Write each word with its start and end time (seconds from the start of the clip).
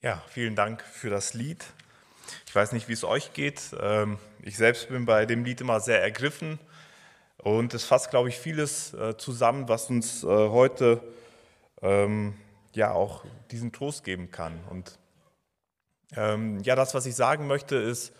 Ja, 0.00 0.22
vielen 0.28 0.54
Dank 0.54 0.82
für 0.82 1.10
das 1.10 1.34
Lied. 1.34 1.64
Ich 2.46 2.54
weiß 2.54 2.70
nicht, 2.70 2.88
wie 2.88 2.92
es 2.92 3.02
euch 3.02 3.32
geht. 3.32 3.60
Ähm, 3.80 4.18
ich 4.42 4.56
selbst 4.56 4.90
bin 4.90 5.06
bei 5.06 5.26
dem 5.26 5.44
Lied 5.44 5.60
immer 5.60 5.80
sehr 5.80 6.00
ergriffen 6.00 6.60
und 7.38 7.74
es 7.74 7.82
fasst, 7.82 8.10
glaube 8.10 8.28
ich, 8.28 8.38
vieles 8.38 8.94
äh, 8.94 9.16
zusammen, 9.16 9.68
was 9.68 9.90
uns 9.90 10.22
äh, 10.22 10.26
heute 10.28 11.02
ähm, 11.82 12.36
ja 12.74 12.92
auch 12.92 13.24
diesen 13.50 13.72
Trost 13.72 14.04
geben 14.04 14.30
kann. 14.30 14.60
Und 14.70 15.00
ähm, 16.14 16.60
ja, 16.60 16.76
das, 16.76 16.94
was 16.94 17.04
ich 17.04 17.16
sagen 17.16 17.48
möchte, 17.48 17.74
ist 17.74 18.12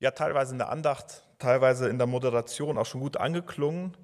ja 0.00 0.10
teilweise 0.10 0.50
in 0.50 0.58
der 0.58 0.70
Andacht, 0.70 1.22
teilweise 1.38 1.88
in 1.88 1.98
der 1.98 2.08
Moderation 2.08 2.76
auch 2.76 2.86
schon 2.86 3.02
gut 3.02 3.18
angeklungen. 3.18 3.96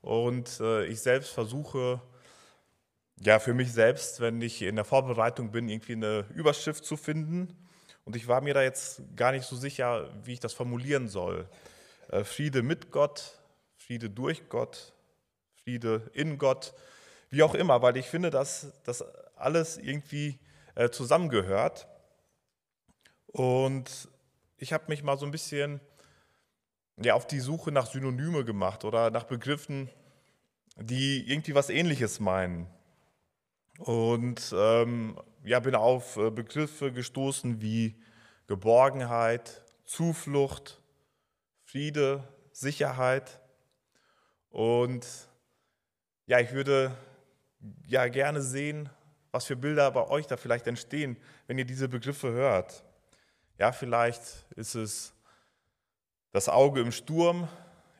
Und 0.00 0.58
äh, 0.58 0.84
ich 0.86 1.00
selbst 1.00 1.30
versuche, 1.30 2.00
ja, 3.20 3.38
für 3.38 3.54
mich 3.54 3.72
selbst, 3.72 4.20
wenn 4.20 4.40
ich 4.42 4.62
in 4.62 4.76
der 4.76 4.84
Vorbereitung 4.84 5.50
bin, 5.50 5.68
irgendwie 5.68 5.92
eine 5.92 6.26
Überschrift 6.34 6.84
zu 6.84 6.96
finden. 6.96 7.56
Und 8.04 8.16
ich 8.16 8.28
war 8.28 8.40
mir 8.40 8.54
da 8.54 8.62
jetzt 8.62 9.02
gar 9.16 9.32
nicht 9.32 9.46
so 9.46 9.56
sicher, 9.56 10.10
wie 10.24 10.34
ich 10.34 10.40
das 10.40 10.52
formulieren 10.52 11.08
soll. 11.08 11.48
Äh, 12.08 12.24
Friede 12.24 12.62
mit 12.62 12.90
Gott, 12.90 13.38
Friede 13.76 14.10
durch 14.10 14.48
Gott, 14.48 14.92
Friede 15.62 16.10
in 16.12 16.38
Gott, 16.38 16.74
wie 17.30 17.42
auch 17.42 17.54
immer, 17.54 17.82
weil 17.82 17.96
ich 17.96 18.06
finde, 18.06 18.30
dass 18.30 18.72
das 18.84 19.02
alles 19.36 19.78
irgendwie 19.78 20.38
äh, 20.74 20.90
zusammengehört. 20.90 21.86
Und 23.28 24.08
ich 24.58 24.72
habe 24.72 24.84
mich 24.88 25.02
mal 25.02 25.18
so 25.18 25.24
ein 25.24 25.32
bisschen 25.32 25.80
ja, 27.02 27.14
auf 27.14 27.26
die 27.26 27.40
Suche 27.40 27.72
nach 27.72 27.86
Synonyme 27.86 28.44
gemacht 28.44 28.84
oder 28.84 29.10
nach 29.10 29.24
Begriffen, 29.24 29.88
die 30.76 31.28
irgendwie 31.30 31.54
was 31.54 31.70
Ähnliches 31.70 32.20
meinen. 32.20 32.68
Und 33.78 34.54
ähm, 34.56 35.18
ja, 35.42 35.60
bin 35.60 35.74
auf 35.74 36.16
äh, 36.16 36.30
Begriffe 36.30 36.92
gestoßen 36.92 37.60
wie 37.60 37.94
Geborgenheit, 38.46 39.62
Zuflucht, 39.84 40.80
Friede, 41.64 42.22
Sicherheit. 42.52 43.40
Und 44.50 45.06
ja, 46.26 46.38
ich 46.38 46.52
würde 46.52 46.96
ja 47.86 48.08
gerne 48.08 48.42
sehen, 48.42 48.88
was 49.32 49.46
für 49.46 49.56
Bilder 49.56 49.90
bei 49.90 50.06
euch 50.06 50.26
da 50.26 50.36
vielleicht 50.36 50.66
entstehen, 50.66 51.16
wenn 51.46 51.58
ihr 51.58 51.64
diese 51.64 51.88
Begriffe 51.88 52.30
hört. 52.30 52.84
Ja, 53.58 53.72
vielleicht 53.72 54.22
ist 54.56 54.74
es 54.74 55.12
das 56.32 56.48
Auge 56.48 56.80
im 56.80 56.92
Sturm, 56.92 57.48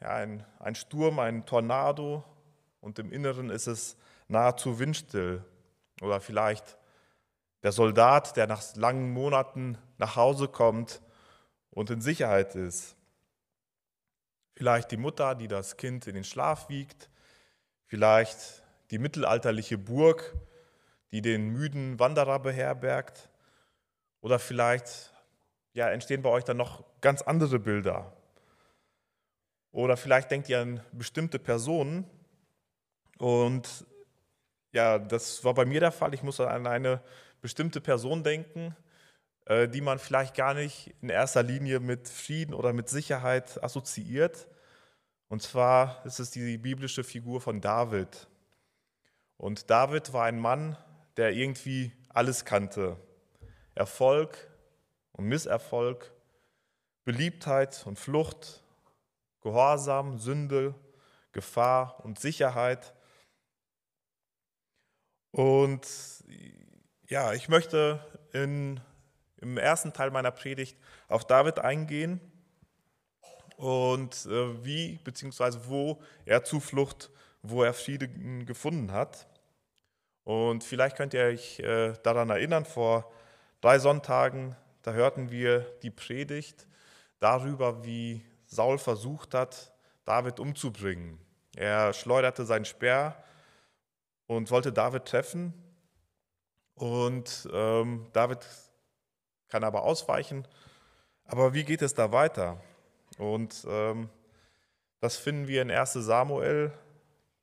ja, 0.00 0.14
ein, 0.14 0.44
ein 0.58 0.74
Sturm, 0.74 1.18
ein 1.18 1.46
Tornado 1.46 2.24
und 2.80 2.98
im 2.98 3.12
Inneren 3.12 3.50
ist 3.50 3.66
es 3.66 3.96
nahezu 4.28 4.78
windstill. 4.78 5.44
Oder 6.00 6.20
vielleicht 6.20 6.78
der 7.62 7.72
Soldat, 7.72 8.36
der 8.36 8.46
nach 8.46 8.62
langen 8.76 9.12
Monaten 9.12 9.78
nach 9.98 10.16
Hause 10.16 10.48
kommt 10.48 11.00
und 11.70 11.90
in 11.90 12.00
Sicherheit 12.00 12.54
ist. 12.54 12.96
Vielleicht 14.54 14.90
die 14.90 14.96
Mutter, 14.96 15.34
die 15.34 15.48
das 15.48 15.76
Kind 15.76 16.06
in 16.06 16.14
den 16.14 16.24
Schlaf 16.24 16.68
wiegt. 16.68 17.10
Vielleicht 17.86 18.62
die 18.90 18.98
mittelalterliche 18.98 19.78
Burg, 19.78 20.34
die 21.10 21.22
den 21.22 21.48
müden 21.48 21.98
Wanderer 21.98 22.38
beherbergt. 22.38 23.28
Oder 24.20 24.38
vielleicht 24.38 25.12
ja, 25.72 25.88
entstehen 25.90 26.22
bei 26.22 26.30
euch 26.30 26.44
dann 26.44 26.56
noch 26.56 26.84
ganz 27.00 27.22
andere 27.22 27.58
Bilder. 27.58 28.16
Oder 29.72 29.96
vielleicht 29.96 30.30
denkt 30.30 30.48
ihr 30.48 30.60
an 30.60 30.80
bestimmte 30.92 31.38
Personen 31.40 32.08
und 33.18 33.86
ja, 34.75 34.98
das 34.98 35.44
war 35.44 35.55
bei 35.55 35.64
mir 35.64 35.80
der 35.80 35.92
Fall. 35.92 36.12
Ich 36.14 36.22
muss 36.22 36.41
an 36.41 36.67
eine 36.67 37.00
bestimmte 37.41 37.80
Person 37.80 38.25
denken, 38.25 38.77
äh, 39.47 39.69
die 39.69 39.80
man 39.80 39.98
vielleicht 39.98 40.34
gar 40.34 40.53
nicht 40.53 40.92
in 41.00 41.08
erster 41.08 41.42
Linie 41.44 41.78
mit 41.78 42.08
Frieden 42.08 42.55
oder 42.55 42.72
mit 42.72 42.89
Sicherheit 42.89 43.62
assoziiert. 43.62 44.48
Und 45.28 45.42
zwar 45.42 46.05
ist 46.05 46.18
es 46.18 46.33
die 46.33 46.58
biblische 46.58 47.05
Figur 47.05 47.40
von 47.40 47.61
David. 47.61 48.27
Und 49.36 49.70
David 49.70 50.13
war 50.13 50.24
ein 50.24 50.40
Mann, 50.40 50.77
der 51.17 51.33
irgendwie 51.33 51.92
alles 52.08 52.45
kannte. 52.45 52.96
Erfolg 53.77 54.51
und 55.13 55.27
Misserfolg, 55.27 56.13
Beliebtheit 57.05 57.84
und 57.86 57.98
Flucht, 57.98 58.64
Gehorsam, 59.40 60.18
Sünde, 60.18 60.74
Gefahr 61.30 62.05
und 62.05 62.18
Sicherheit. 62.18 62.95
Und 65.34 65.84
ja, 67.08 67.33
ich 67.33 67.48
möchte 67.48 67.98
in, 68.33 68.78
im 69.39 69.58
ersten 69.58 69.92
Teil 69.92 70.12
meiner 70.12 70.30
Predigt 70.30 70.78
auf 71.08 71.27
David 71.27 71.58
eingehen 71.58 72.20
und 73.56 74.27
äh, 74.27 74.64
wie 74.64 75.00
bzw. 75.02 75.58
wo 75.67 76.00
er 76.24 76.45
Zuflucht, 76.45 77.11
wo 77.42 77.64
er 77.64 77.74
Frieden 77.74 78.46
gefunden 78.46 78.92
hat. 78.92 79.27
Und 80.22 80.62
vielleicht 80.62 80.96
könnt 80.96 81.14
ihr 81.14 81.24
euch 81.24 81.58
äh, 81.58 81.95
daran 82.05 82.30
erinnern, 82.30 82.64
vor 82.64 83.11
drei 83.61 83.80
Sonntagen, 83.80 84.55
da 84.83 84.92
hörten 84.92 85.33
wir 85.33 85.66
die 85.83 85.90
Predigt 85.90 86.68
darüber, 87.18 87.84
wie 87.84 88.24
Saul 88.46 88.78
versucht 88.78 89.34
hat, 89.34 89.72
David 90.05 90.39
umzubringen. 90.39 91.18
Er 91.56 91.92
schleuderte 91.92 92.45
seinen 92.45 92.66
Speer 92.66 93.16
und 94.27 94.51
wollte 94.51 94.73
David 94.73 95.05
treffen. 95.05 95.55
Und 96.74 97.48
ähm, 97.52 98.08
David 98.12 98.46
kann 99.48 99.64
aber 99.64 99.85
ausweichen. 99.85 100.46
Aber 101.24 101.55
wie 101.55 101.64
geht 101.64 101.83
es 101.83 101.95
da 101.95 102.12
weiter? 102.12 102.61
Und 103.18 103.64
ähm, 103.68 104.08
das 105.01 105.17
finden 105.17 105.48
wir 105.48 105.63
in 105.63 105.70
1 105.70 105.92
Samuel 105.92 106.73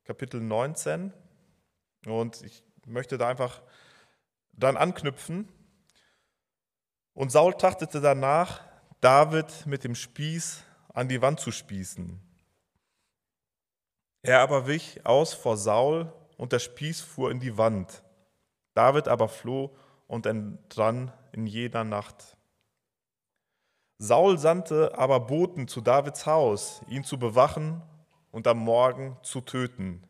Kapitel 0.04 0.42
19. 0.42 1.14
Und 2.06 2.42
ich 2.42 2.64
möchte 2.86 3.18
da 3.18 3.28
einfach 3.28 3.62
dann 4.54 4.78
anknüpfen. 4.78 5.48
Und 7.14 7.32
Saul 7.32 7.54
trachtete 7.54 8.02
danach, 8.02 8.62
David 9.00 9.66
mit 9.66 9.84
dem 9.84 9.96
Spieß 9.96 10.64
an 10.94 11.08
die 11.08 11.22
Wand 11.22 11.40
zu 11.40 11.52
spießen. 11.52 12.20
Er 14.22 14.42
aber 14.42 14.68
wich 14.68 15.06
aus 15.06 15.34
vor 15.34 15.58
Saul 15.58 16.14
und 16.42 16.54
der 16.54 16.60
Spieß 16.60 17.02
fuhr 17.02 17.30
in 17.30 17.40
die 17.40 17.60
Wand. 17.60 18.02
David 18.74 19.08
aber 19.08 19.30
floh 19.30 19.78
und 20.08 20.26
entrann 20.26 21.14
in 21.34 21.46
jeder 21.46 21.84
Nacht. 21.84 22.36
Saul 24.00 24.40
sandte 24.40 24.98
aber 24.98 25.20
Boten 25.20 25.68
zu 25.68 25.82
Davids 25.82 26.26
Haus, 26.26 26.82
ihn 26.88 27.04
zu 27.04 27.20
bewachen 27.20 27.84
und 28.32 28.48
am 28.48 28.58
Morgen 28.58 29.18
zu 29.22 29.42
töten. 29.42 30.02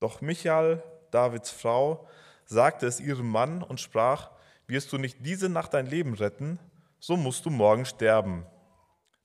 Doch 0.00 0.20
Michael, 0.20 0.82
Davids 1.12 1.52
Frau, 1.52 2.08
sagte 2.46 2.88
es 2.88 2.98
ihrem 2.98 3.30
Mann 3.30 3.62
und 3.62 3.78
sprach, 3.78 4.32
wirst 4.66 4.92
du 4.92 4.98
nicht 4.98 5.18
diese 5.24 5.48
Nacht 5.48 5.72
dein 5.72 5.86
Leben 5.86 6.14
retten, 6.14 6.58
so 6.98 7.16
musst 7.16 7.46
du 7.46 7.50
morgen 7.50 7.84
sterben. 7.84 8.44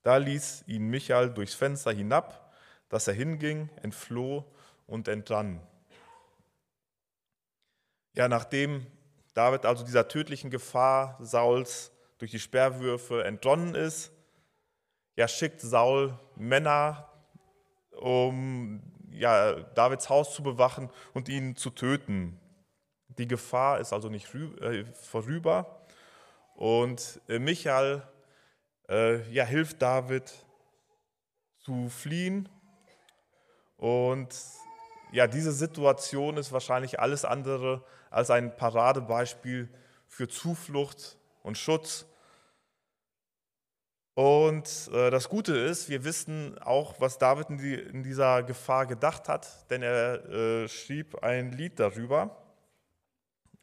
Da 0.03 0.17
ließ 0.17 0.66
ihn 0.67 0.91
Michael 0.91 1.31
durchs 1.31 1.56
Fenster 1.56 1.91
hinab, 1.91 2.53
dass 2.88 3.07
er 3.07 3.16
hinging, 3.16 3.72
entfloh 3.81 4.46
und 4.85 5.07
entrann. 5.07 5.59
Ja, 8.19 8.28
nachdem 8.28 8.85
David 9.34 9.66
also 9.66 9.85
dieser 9.85 10.09
tödlichen 10.09 10.50
Gefahr 10.50 11.18
Sauls 11.22 11.94
durch 12.18 12.31
die 12.31 12.40
Sperrwürfe 12.40 13.24
entronnen 13.24 13.75
ist, 13.75 14.12
ja, 15.16 15.25
schickt 15.25 15.62
Saul 15.62 16.19
Männer, 16.35 17.13
um 17.91 18.84
ja, 19.12 19.53
Davids 19.74 20.09
Haus 20.09 20.35
zu 20.35 20.44
bewachen 20.44 20.90
und 21.13 21.29
ihn 21.29 21.56
zu 21.56 21.69
töten. 21.69 22.38
Die 23.08 23.25
Gefahr 23.25 23.79
ist 23.79 23.94
also 23.94 24.09
nicht 24.09 24.28
äh, 24.35 24.84
vorüber. 24.96 25.88
Und 26.55 27.22
äh, 27.29 27.40
Michael 27.40 28.03
äh, 28.90 29.32
ja, 29.32 29.46
hilft 29.46 29.82
David 29.82 30.29
zu 31.59 31.88
fliehen. 31.88 32.49
Und 33.78 34.35
ja, 35.11 35.28
diese 35.28 35.52
Situation 35.52 36.38
ist 36.38 36.52
wahrscheinlich 36.52 37.00
alles 37.00 37.26
andere 37.26 37.84
als 38.09 38.29
ein 38.29 38.56
Paradebeispiel 38.56 39.70
für 40.08 40.28
Zuflucht 40.28 41.17
und 41.44 41.58
Schutz. 41.58 42.06
Und 44.14 44.90
äh, 44.91 45.09
das 45.11 45.29
Gute 45.29 45.58
ist, 45.58 45.88
wir 45.88 46.03
wissen 46.03 46.58
auch, 46.59 47.00
was 47.00 47.17
David 47.17 47.50
in, 47.50 47.58
die, 47.58 47.76
in 47.76 48.03
dieser 48.03 48.44
Gefahr 48.44 48.85
gedacht 48.85 49.29
hat, 49.29 49.70
denn 49.70 49.82
er 49.82 50.26
äh, 50.29 50.67
schrieb 50.67 51.23
ein 51.23 51.53
Lied 51.53 51.79
darüber. 51.79 52.35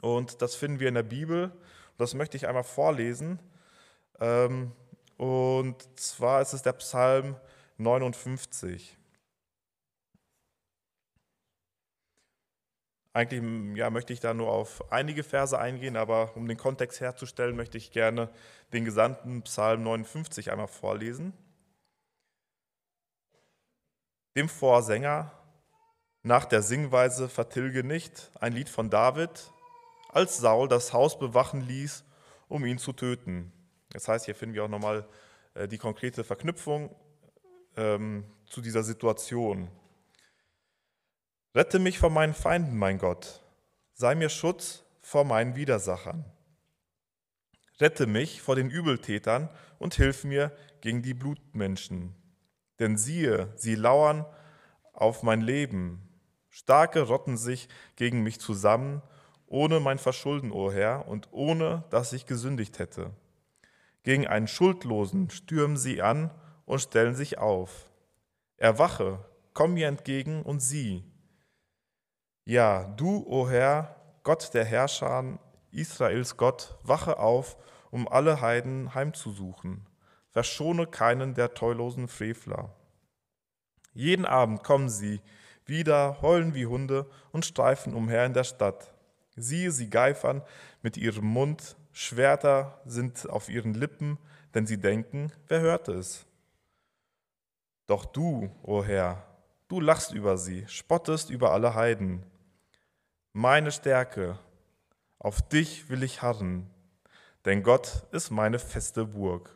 Und 0.00 0.40
das 0.40 0.54
finden 0.54 0.81
wir 0.81 0.88
in 0.88 0.94
der 0.94 1.02
Bibel. 1.02 1.52
Das 1.99 2.14
möchte 2.14 2.37
ich 2.37 2.49
einmal 2.49 2.64
vorlesen. 2.64 3.38
Ähm, 4.19 4.72
und 5.16 5.76
zwar 5.99 6.40
ist 6.40 6.54
es 6.54 6.62
der 6.62 6.72
Psalm 6.75 7.37
59. 7.78 8.96
eigentlich 13.16 13.76
ja, 13.78 13.88
möchte 13.88 14.12
ich 14.12 14.20
da 14.20 14.34
nur 14.34 14.50
auf 14.50 14.92
einige 14.92 15.24
Verse 15.24 15.58
eingehen, 15.58 15.96
aber 15.96 16.36
um 16.36 16.46
den 16.46 16.58
Kontext 16.58 17.00
herzustellen, 17.00 17.56
möchte 17.56 17.78
ich 17.78 17.90
gerne 17.90 18.28
den 18.74 18.84
gesamten 18.84 19.42
Psalm 19.42 19.82
59 19.82 20.52
einmal 20.52 20.68
vorlesen. 20.68 21.32
Dem 24.36 24.50
Vorsänger 24.50 25.32
nach 26.22 26.44
der 26.44 26.60
Singweise 26.60 27.30
Vertilge 27.30 27.84
nicht, 27.84 28.30
ein 28.38 28.52
Lied 28.52 28.68
von 28.68 28.90
David, 28.90 29.50
als 30.10 30.36
Saul 30.36 30.68
das 30.68 30.92
Haus 30.92 31.18
bewachen 31.18 31.62
ließ, 31.62 32.04
um 32.48 32.66
ihn 32.66 32.76
zu 32.76 32.92
töten. 32.92 33.50
Das 33.92 34.08
heißt, 34.08 34.26
hier 34.26 34.34
finden 34.34 34.54
wir 34.54 34.64
auch 34.64 34.68
nochmal 34.68 35.08
äh, 35.54 35.66
die 35.66 35.78
konkrete 35.78 36.22
Verknüpfung 36.22 36.94
ähm, 37.78 38.24
zu 38.44 38.60
dieser 38.60 38.82
Situation. 38.82 39.70
Rette 41.56 41.78
mich 41.78 41.98
vor 41.98 42.10
meinen 42.10 42.34
Feinden, 42.34 42.76
mein 42.76 42.98
Gott. 42.98 43.40
Sei 43.94 44.14
mir 44.14 44.28
Schutz 44.28 44.84
vor 45.00 45.24
meinen 45.24 45.56
Widersachern. 45.56 46.26
Rette 47.80 48.06
mich 48.06 48.42
vor 48.42 48.56
den 48.56 48.68
Übeltätern 48.68 49.48
und 49.78 49.94
hilf 49.94 50.24
mir 50.24 50.54
gegen 50.82 51.00
die 51.00 51.14
Blutmenschen. 51.14 52.14
Denn 52.78 52.98
siehe, 52.98 53.54
sie 53.56 53.74
lauern 53.74 54.26
auf 54.92 55.22
mein 55.22 55.40
Leben. 55.40 56.06
Starke 56.50 57.00
rotten 57.00 57.38
sich 57.38 57.70
gegen 57.96 58.22
mich 58.22 58.38
zusammen, 58.38 59.00
ohne 59.46 59.80
mein 59.80 59.96
Verschulden, 59.96 60.52
o 60.52 60.70
Herr, 60.70 61.08
und 61.08 61.28
ohne 61.30 61.84
dass 61.88 62.12
ich 62.12 62.26
gesündigt 62.26 62.78
hätte. 62.78 63.12
Gegen 64.02 64.26
einen 64.26 64.46
Schuldlosen 64.46 65.30
stürmen 65.30 65.78
sie 65.78 66.02
an 66.02 66.30
und 66.66 66.82
stellen 66.82 67.14
sich 67.14 67.38
auf. 67.38 67.90
Erwache, 68.58 69.24
komm 69.54 69.72
mir 69.72 69.88
entgegen 69.88 70.42
und 70.42 70.60
sieh. 70.60 71.02
Ja, 72.48 72.84
du, 72.96 73.25
o 73.26 73.40
oh 73.40 73.48
Herr, 73.48 73.96
Gott 74.22 74.54
der 74.54 74.64
Herrscher, 74.64 75.37
Israels 75.72 76.37
Gott, 76.37 76.76
wache 76.84 77.19
auf, 77.19 77.56
um 77.90 78.06
alle 78.06 78.40
Heiden 78.40 78.94
heimzusuchen. 78.94 79.84
Verschone 80.31 80.87
keinen 80.87 81.34
der 81.34 81.54
treulosen 81.54 82.06
Frevler. 82.06 82.72
Jeden 83.94 84.25
Abend 84.25 84.62
kommen 84.62 84.88
sie 84.88 85.20
wieder, 85.64 86.22
heulen 86.22 86.54
wie 86.54 86.66
Hunde 86.66 87.10
und 87.32 87.44
streifen 87.44 87.94
umher 87.94 88.25
in 88.25 88.32
der 88.32 88.44
Stadt. 88.44 88.94
Siehe, 89.34 89.72
sie 89.72 89.90
geifern 89.90 90.40
mit 90.82 90.96
ihrem 90.96 91.26
Mund, 91.26 91.75
Schwerter 91.92 92.81
sind 92.87 93.28
auf 93.28 93.49
ihren 93.49 93.75
Lippen, 93.75 94.19
denn 94.54 94.69
sie 94.69 94.78
denken, 94.78 95.32
wer 95.49 95.62
hört 95.62 95.88
es? 95.88 96.26
Doch 97.88 98.04
du, 98.04 98.52
o 98.62 98.78
oh 98.78 98.84
Herr, 98.84 99.26
du 99.66 99.81
lachst 99.81 100.12
über 100.12 100.38
sie, 100.38 100.64
spottest 100.69 101.28
über 101.28 101.50
alle 101.50 101.75
Heiden 101.75 102.22
meine 103.36 103.70
Stärke. 103.70 104.38
Auf 105.18 105.46
dich 105.46 105.90
will 105.90 106.02
ich 106.02 106.22
harren, 106.22 106.70
denn 107.44 107.62
Gott 107.62 108.06
ist 108.10 108.30
meine 108.30 108.58
feste 108.58 109.04
Burg. 109.04 109.54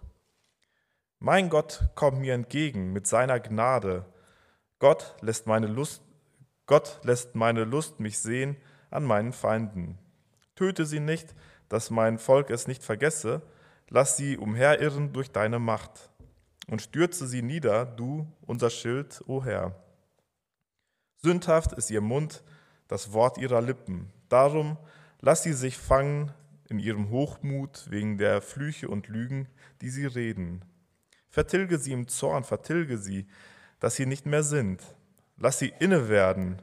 Mein 1.19 1.49
Gott 1.49 1.88
kommt 1.94 2.21
mir 2.21 2.35
entgegen 2.35 2.93
mit 2.93 3.06
seiner 3.06 3.41
Gnade. 3.41 4.05
Gott 4.81 5.17
lässt 5.23 5.47
meine 5.47 5.67
Lust, 5.67 6.03
Gott 6.67 7.00
lässt 7.05 7.35
meine 7.37 7.65
Lust 7.65 8.00
mich 8.00 8.19
sehen 8.19 8.59
an 8.91 9.05
meinen 9.05 9.32
Feinden. 9.32 9.99
Töte 10.56 10.85
sie 10.85 11.00
nicht, 11.00 11.35
dass 11.71 11.88
mein 11.88 12.19
Volk 12.19 12.50
es 12.50 12.67
nicht 12.67 12.83
vergesse. 12.83 13.41
Lass 13.88 14.15
sie 14.15 14.37
umherirren 14.37 15.15
durch 15.15 15.33
deine 15.33 15.59
Macht 15.59 16.11
und 16.69 16.83
stürze 16.83 17.26
sie 17.26 17.41
nieder, 17.41 17.87
du, 17.87 18.31
unser 18.43 18.69
Schild, 18.69 19.25
o 19.26 19.43
Herr. 19.43 19.75
Sündhaft 21.17 21.73
ist 21.73 21.91
ihr 21.91 22.03
Mund, 22.03 22.44
das 22.91 23.13
Wort 23.13 23.39
ihrer 23.39 23.63
Lippen. 23.63 24.13
Darum 24.29 24.77
lass 25.21 25.45
sie 25.45 25.53
sich 25.53 25.79
fangen 25.79 26.33
in 26.69 26.81
ihrem 26.81 27.09
Hochmut 27.11 27.89
wegen 27.89 28.19
der 28.19 28.43
Flüche 28.43 28.89
und 28.89 29.07
Lügen, 29.07 29.49
die 29.81 29.91
sie 29.91 30.07
reden. 30.07 30.65
Vertilge 31.29 31.79
sie 31.79 31.93
im 31.93 32.09
Zorn, 32.09 32.43
vertilge 32.43 32.99
sie, 32.99 33.29
dass 33.79 33.95
sie 33.95 34.07
nicht 34.07 34.27
mehr 34.27 34.43
sind. 34.43 34.83
Lass 35.37 35.61
sie 35.61 35.73
inne 35.79 36.09
werden, 36.09 36.61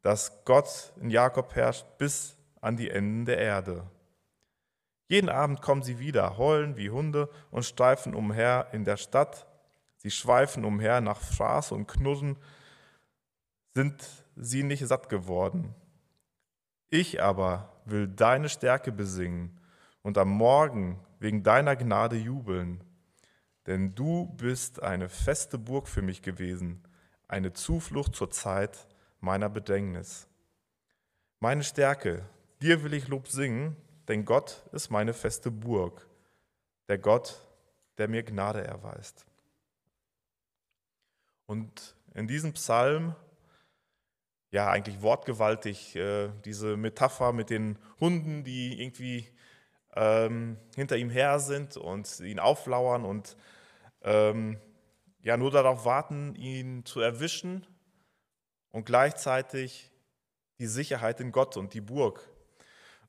dass 0.00 0.42
Gott 0.46 0.94
in 1.02 1.10
Jakob 1.10 1.54
herrscht 1.54 1.84
bis 1.98 2.38
an 2.62 2.78
die 2.78 2.88
Enden 2.88 3.26
der 3.26 3.36
Erde. 3.36 3.84
Jeden 5.06 5.28
Abend 5.28 5.60
kommen 5.60 5.82
sie 5.82 5.98
wieder, 5.98 6.38
heulen 6.38 6.78
wie 6.78 6.88
Hunde 6.88 7.28
und 7.50 7.66
streifen 7.66 8.14
umher 8.14 8.68
in 8.72 8.84
der 8.84 8.96
Stadt. 8.96 9.46
Sie 9.98 10.10
schweifen 10.10 10.64
umher 10.64 11.02
nach 11.02 11.20
Fraß 11.20 11.72
und 11.72 11.86
Knurren, 11.88 12.36
sind 13.74 14.02
sie 14.40 14.62
nicht 14.62 14.86
satt 14.86 15.08
geworden. 15.08 15.74
Ich 16.90 17.22
aber 17.22 17.72
will 17.84 18.08
deine 18.08 18.48
Stärke 18.48 18.92
besingen 18.92 19.60
und 20.02 20.16
am 20.16 20.30
Morgen 20.30 21.00
wegen 21.18 21.42
deiner 21.42 21.76
Gnade 21.76 22.16
jubeln. 22.16 22.82
Denn 23.66 23.94
du 23.94 24.26
bist 24.36 24.82
eine 24.82 25.08
feste 25.08 25.58
Burg 25.58 25.88
für 25.88 26.00
mich 26.00 26.22
gewesen, 26.22 26.82
eine 27.26 27.52
Zuflucht 27.52 28.14
zur 28.14 28.30
Zeit 28.30 28.86
meiner 29.20 29.50
Bedrängnis. 29.50 30.28
Meine 31.40 31.62
Stärke, 31.62 32.24
dir 32.62 32.82
will 32.82 32.94
ich 32.94 33.08
Lob 33.08 33.28
singen, 33.28 33.76
denn 34.08 34.24
Gott 34.24 34.64
ist 34.72 34.90
meine 34.90 35.12
feste 35.12 35.50
Burg, 35.50 36.08
der 36.88 36.96
Gott, 36.96 37.46
der 37.98 38.08
mir 38.08 38.22
Gnade 38.22 38.64
erweist. 38.64 39.26
Und 41.46 41.94
in 42.14 42.26
diesem 42.26 42.54
Psalm 42.54 43.14
ja 44.50 44.70
eigentlich 44.70 45.02
wortgewaltig. 45.02 45.96
Äh, 45.96 46.30
diese 46.44 46.76
Metapher 46.76 47.32
mit 47.32 47.50
den 47.50 47.78
Hunden, 48.00 48.44
die 48.44 48.80
irgendwie 48.82 49.28
ähm, 49.94 50.58
hinter 50.74 50.96
ihm 50.96 51.10
her 51.10 51.38
sind 51.38 51.76
und 51.76 52.20
ihn 52.20 52.38
auflauern 52.38 53.04
und 53.04 53.36
ähm, 54.02 54.58
ja 55.20 55.36
nur 55.36 55.50
darauf 55.50 55.84
warten, 55.84 56.34
ihn 56.34 56.84
zu 56.84 57.00
erwischen 57.00 57.66
und 58.70 58.86
gleichzeitig 58.86 59.90
die 60.58 60.66
Sicherheit 60.66 61.20
in 61.20 61.32
Gott 61.32 61.56
und 61.56 61.74
die 61.74 61.80
Burg. 61.80 62.28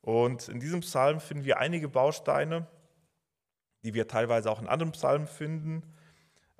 Und 0.00 0.48
in 0.48 0.60
diesem 0.60 0.80
Psalm 0.80 1.20
finden 1.20 1.44
wir 1.44 1.58
einige 1.58 1.88
Bausteine, 1.88 2.66
die 3.82 3.94
wir 3.94 4.08
teilweise 4.08 4.50
auch 4.50 4.60
in 4.60 4.68
anderen 4.68 4.92
Psalmen 4.92 5.26
finden. 5.26 5.82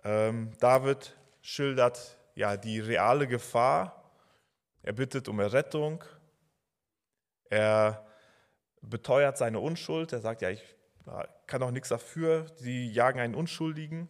Ähm, 0.05 0.53
David 0.59 1.17
schildert 1.41 2.19
ja 2.35 2.57
die 2.57 2.81
reale 2.81 3.27
Gefahr, 3.27 4.00
er 4.83 4.93
bittet 4.93 5.29
um 5.29 5.41
Errettung. 5.41 6.05
Er 7.49 8.07
beteuert 8.81 9.37
seine 9.39 9.61
Unschuld. 9.61 10.13
Er 10.13 10.21
sagt, 10.21 10.43
ja, 10.43 10.51
ich 10.51 10.63
kann 11.47 11.63
auch 11.63 11.71
nichts 11.71 11.89
dafür. 11.89 12.47
Sie 12.57 12.91
jagen 12.91 13.21
einen 13.21 13.35
Unschuldigen. 13.35 14.09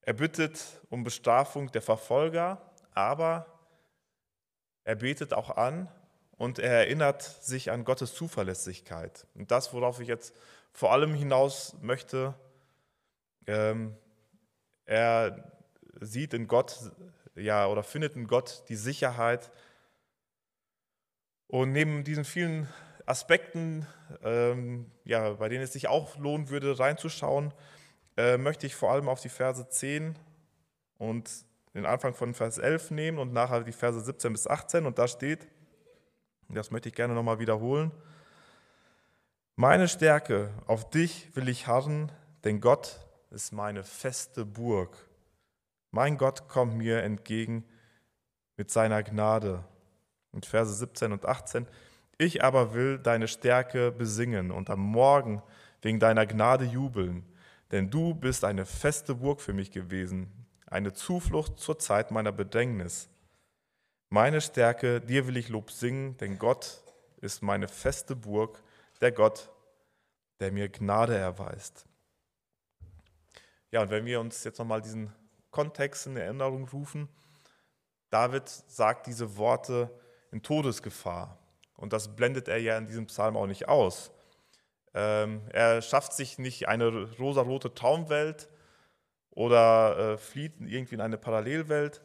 Er 0.00 0.14
bittet 0.14 0.60
um 0.90 1.04
Bestrafung 1.04 1.70
der 1.70 1.82
Verfolger, 1.82 2.72
aber 2.92 3.46
er 4.84 4.96
betet 4.96 5.32
auch 5.32 5.50
an 5.50 5.88
und 6.38 6.58
er 6.58 6.72
erinnert 6.72 7.22
sich 7.22 7.70
an 7.70 7.84
Gottes 7.84 8.14
Zuverlässigkeit. 8.14 9.28
Und 9.34 9.52
das, 9.52 9.72
worauf 9.72 10.00
ich 10.00 10.08
jetzt 10.08 10.34
vor 10.72 10.90
allem 10.92 11.14
hinaus 11.14 11.76
möchte, 11.80 12.34
ähm, 13.46 13.96
er 14.84 15.52
sieht 16.00 16.34
in 16.34 16.48
Gott, 16.48 16.90
ja, 17.36 17.68
oder 17.68 17.84
findet 17.84 18.16
in 18.16 18.26
Gott 18.26 18.64
die 18.68 18.76
Sicherheit, 18.76 19.52
und 21.52 21.72
neben 21.72 22.02
diesen 22.02 22.24
vielen 22.24 22.66
Aspekten, 23.04 23.86
ähm, 24.24 24.90
ja, 25.04 25.34
bei 25.34 25.50
denen 25.50 25.62
es 25.62 25.74
sich 25.74 25.86
auch 25.86 26.16
lohnen 26.16 26.48
würde, 26.48 26.78
reinzuschauen, 26.78 27.52
äh, 28.16 28.38
möchte 28.38 28.66
ich 28.66 28.74
vor 28.74 28.90
allem 28.90 29.06
auf 29.06 29.20
die 29.20 29.28
Verse 29.28 29.68
10 29.68 30.18
und 30.96 31.30
den 31.74 31.84
Anfang 31.84 32.14
von 32.14 32.32
Vers 32.32 32.56
11 32.56 32.90
nehmen 32.92 33.18
und 33.18 33.34
nachher 33.34 33.64
die 33.64 33.72
Verse 33.72 34.00
17 34.00 34.32
bis 34.32 34.46
18. 34.46 34.86
Und 34.86 34.98
da 34.98 35.06
steht, 35.06 35.46
das 36.48 36.70
möchte 36.70 36.88
ich 36.88 36.94
gerne 36.94 37.12
nochmal 37.12 37.38
wiederholen, 37.38 37.92
meine 39.54 39.88
Stärke, 39.88 40.54
auf 40.66 40.88
dich 40.88 41.36
will 41.36 41.50
ich 41.50 41.66
harren, 41.66 42.10
denn 42.44 42.62
Gott 42.62 43.06
ist 43.28 43.52
meine 43.52 43.84
feste 43.84 44.46
Burg. 44.46 44.96
Mein 45.90 46.16
Gott 46.16 46.48
kommt 46.48 46.78
mir 46.78 47.02
entgegen 47.02 47.66
mit 48.56 48.70
seiner 48.70 49.02
Gnade 49.02 49.66
und 50.32 50.46
Verse 50.46 50.72
17 50.74 51.12
und 51.12 51.24
18. 51.26 51.66
Ich 52.18 52.42
aber 52.42 52.74
will 52.74 52.98
deine 52.98 53.28
Stärke 53.28 53.92
besingen 53.92 54.50
und 54.50 54.70
am 54.70 54.80
Morgen 54.80 55.42
wegen 55.80 55.98
deiner 55.98 56.26
Gnade 56.26 56.64
jubeln, 56.64 57.24
denn 57.70 57.90
du 57.90 58.14
bist 58.14 58.44
eine 58.44 58.66
feste 58.66 59.14
Burg 59.14 59.40
für 59.40 59.52
mich 59.52 59.70
gewesen, 59.70 60.30
eine 60.66 60.92
Zuflucht 60.92 61.58
zur 61.58 61.78
Zeit 61.78 62.10
meiner 62.10 62.32
Bedrängnis. 62.32 63.08
Meine 64.08 64.40
Stärke, 64.40 65.00
dir 65.00 65.26
will 65.26 65.36
ich 65.36 65.48
Lob 65.48 65.70
singen, 65.70 66.16
denn 66.18 66.38
Gott 66.38 66.82
ist 67.20 67.42
meine 67.42 67.68
feste 67.68 68.14
Burg, 68.14 68.62
der 69.00 69.12
Gott, 69.12 69.50
der 70.40 70.52
mir 70.52 70.68
Gnade 70.68 71.16
erweist. 71.16 71.86
Ja, 73.70 73.82
und 73.82 73.90
wenn 73.90 74.04
wir 74.04 74.20
uns 74.20 74.44
jetzt 74.44 74.58
nochmal 74.58 74.82
diesen 74.82 75.10
Kontext 75.50 76.06
in 76.06 76.16
Erinnerung 76.16 76.68
rufen, 76.68 77.08
David 78.10 78.48
sagt 78.48 79.06
diese 79.06 79.36
Worte 79.38 79.90
in 80.32 80.42
Todesgefahr. 80.42 81.38
Und 81.76 81.92
das 81.92 82.16
blendet 82.16 82.48
er 82.48 82.58
ja 82.58 82.76
in 82.76 82.86
diesem 82.86 83.06
Psalm 83.06 83.36
auch 83.36 83.46
nicht 83.46 83.68
aus. 83.68 84.10
Ähm, 84.94 85.42
er 85.50 85.80
schafft 85.82 86.12
sich 86.12 86.38
nicht 86.38 86.68
eine 86.68 87.10
rosarote 87.18 87.74
Traumwelt 87.74 88.48
oder 89.30 90.14
äh, 90.14 90.18
flieht 90.18 90.54
irgendwie 90.60 90.96
in 90.96 91.00
eine 91.00 91.18
Parallelwelt. 91.18 92.02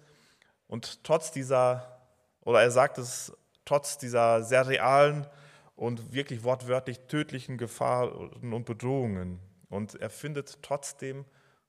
Und 0.67 1.03
trotz 1.03 1.31
dieser, 1.31 2.01
oder 2.41 2.62
er 2.62 2.72
sagt 2.72 2.98
es, 2.98 3.34
trotz 3.65 3.98
dieser 3.98 4.43
sehr 4.43 4.67
realen 4.67 5.27
und 5.75 6.13
wirklich 6.13 6.43
wortwörtlich 6.43 7.00
tödlichen 7.07 7.57
Gefahren 7.57 8.29
und 8.53 8.65
Bedrohungen. 8.65 9.39
Und 9.69 9.96
er 9.96 10.10
findet 10.10 10.62
trotzdem 10.62 11.25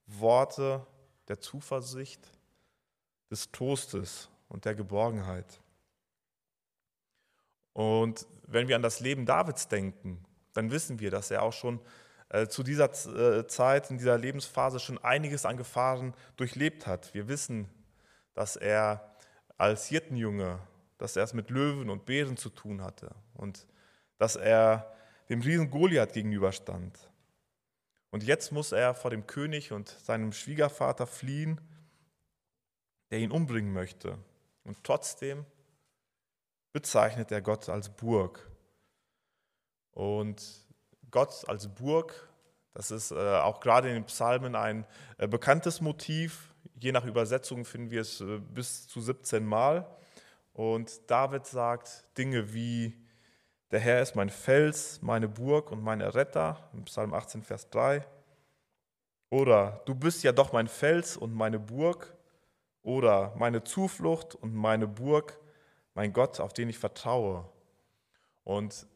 Worte 0.06 0.86
der 1.28 1.40
Zuversicht, 1.40 2.32
des 3.30 3.50
Trostes 3.52 4.30
und 4.48 4.64
der 4.64 4.74
Geborgenheit. 4.74 5.60
Und 7.78 8.26
wenn 8.48 8.66
wir 8.66 8.74
an 8.74 8.82
das 8.82 8.98
Leben 8.98 9.24
Davids 9.24 9.68
denken, 9.68 10.24
dann 10.52 10.72
wissen 10.72 10.98
wir, 10.98 11.12
dass 11.12 11.30
er 11.30 11.44
auch 11.44 11.52
schon 11.52 11.78
äh, 12.28 12.48
zu 12.48 12.64
dieser 12.64 12.90
äh, 12.90 13.46
Zeit, 13.46 13.88
in 13.92 13.98
dieser 13.98 14.18
Lebensphase 14.18 14.80
schon 14.80 14.98
einiges 14.98 15.46
an 15.46 15.56
Gefahren 15.56 16.12
durchlebt 16.36 16.88
hat. 16.88 17.14
Wir 17.14 17.28
wissen, 17.28 17.68
dass 18.34 18.56
er 18.56 19.14
als 19.58 19.86
Hirtenjunge, 19.86 20.58
dass 20.96 21.14
er 21.14 21.22
es 21.22 21.34
mit 21.34 21.50
Löwen 21.50 21.88
und 21.88 22.04
Bären 22.04 22.36
zu 22.36 22.50
tun 22.50 22.82
hatte 22.82 23.14
und 23.34 23.68
dass 24.16 24.34
er 24.34 24.92
dem 25.28 25.40
Riesen 25.40 25.70
Goliath 25.70 26.14
gegenüberstand. 26.14 26.98
Und 28.10 28.24
jetzt 28.24 28.50
muss 28.50 28.72
er 28.72 28.94
vor 28.94 29.12
dem 29.12 29.28
König 29.28 29.70
und 29.70 29.88
seinem 29.88 30.32
Schwiegervater 30.32 31.06
fliehen, 31.06 31.60
der 33.12 33.20
ihn 33.20 33.30
umbringen 33.30 33.72
möchte. 33.72 34.18
Und 34.64 34.82
trotzdem 34.82 35.46
bezeichnet 36.72 37.32
er 37.32 37.42
Gott 37.42 37.68
als 37.68 37.88
Burg. 37.88 38.50
Und 39.92 40.42
Gott 41.10 41.48
als 41.48 41.68
Burg, 41.68 42.28
das 42.74 42.90
ist 42.90 43.10
äh, 43.10 43.16
auch 43.38 43.60
gerade 43.60 43.88
in 43.88 43.94
den 43.94 44.04
Psalmen 44.04 44.54
ein 44.54 44.86
äh, 45.16 45.26
bekanntes 45.26 45.80
Motiv. 45.80 46.54
Je 46.74 46.92
nach 46.92 47.04
Übersetzung 47.04 47.64
finden 47.64 47.90
wir 47.90 48.02
es 48.02 48.20
äh, 48.20 48.38
bis 48.38 48.86
zu 48.86 49.00
17 49.00 49.44
Mal. 49.44 49.86
Und 50.52 51.10
David 51.10 51.46
sagt 51.46 52.04
Dinge 52.16 52.52
wie, 52.52 52.96
der 53.70 53.80
Herr 53.80 54.00
ist 54.00 54.16
mein 54.16 54.30
Fels, 54.30 55.02
meine 55.02 55.28
Burg 55.28 55.70
und 55.70 55.82
mein 55.82 56.00
Retter, 56.00 56.70
im 56.72 56.84
Psalm 56.84 57.12
18, 57.12 57.42
Vers 57.42 57.68
3. 57.70 58.06
Oder 59.30 59.82
du 59.84 59.94
bist 59.94 60.22
ja 60.22 60.32
doch 60.32 60.52
mein 60.52 60.68
Fels 60.68 61.16
und 61.16 61.34
meine 61.34 61.58
Burg. 61.58 62.14
Oder 62.82 63.34
meine 63.36 63.64
Zuflucht 63.64 64.34
und 64.34 64.54
meine 64.54 64.86
Burg, 64.86 65.38
mein 65.98 66.12
Gott, 66.12 66.38
auf 66.38 66.52
den 66.52 66.68
ich 66.68 66.78
vertraue. 66.78 67.44
Und 68.44 68.86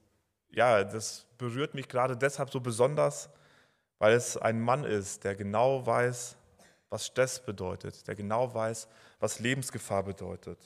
ja, 0.51 0.85
das 0.85 1.27
berührt 1.37 1.75
mich 1.75 1.89
gerade 1.89 2.17
deshalb 2.17 2.51
so 2.51 2.61
besonders, 2.61 3.29
weil 3.99 4.15
es 4.15 4.37
ein 4.37 4.61
Mann 4.61 4.85
ist, 4.85 5.25
der 5.25 5.35
genau 5.35 5.85
weiß, 5.85 6.37
was 6.91 7.07
Stress 7.07 7.45
bedeutet, 7.45 8.07
der 8.07 8.15
genau 8.15 8.55
weiß, 8.55 8.87
was 9.19 9.41
Lebensgefahr 9.41 10.05
bedeutet. 10.05 10.61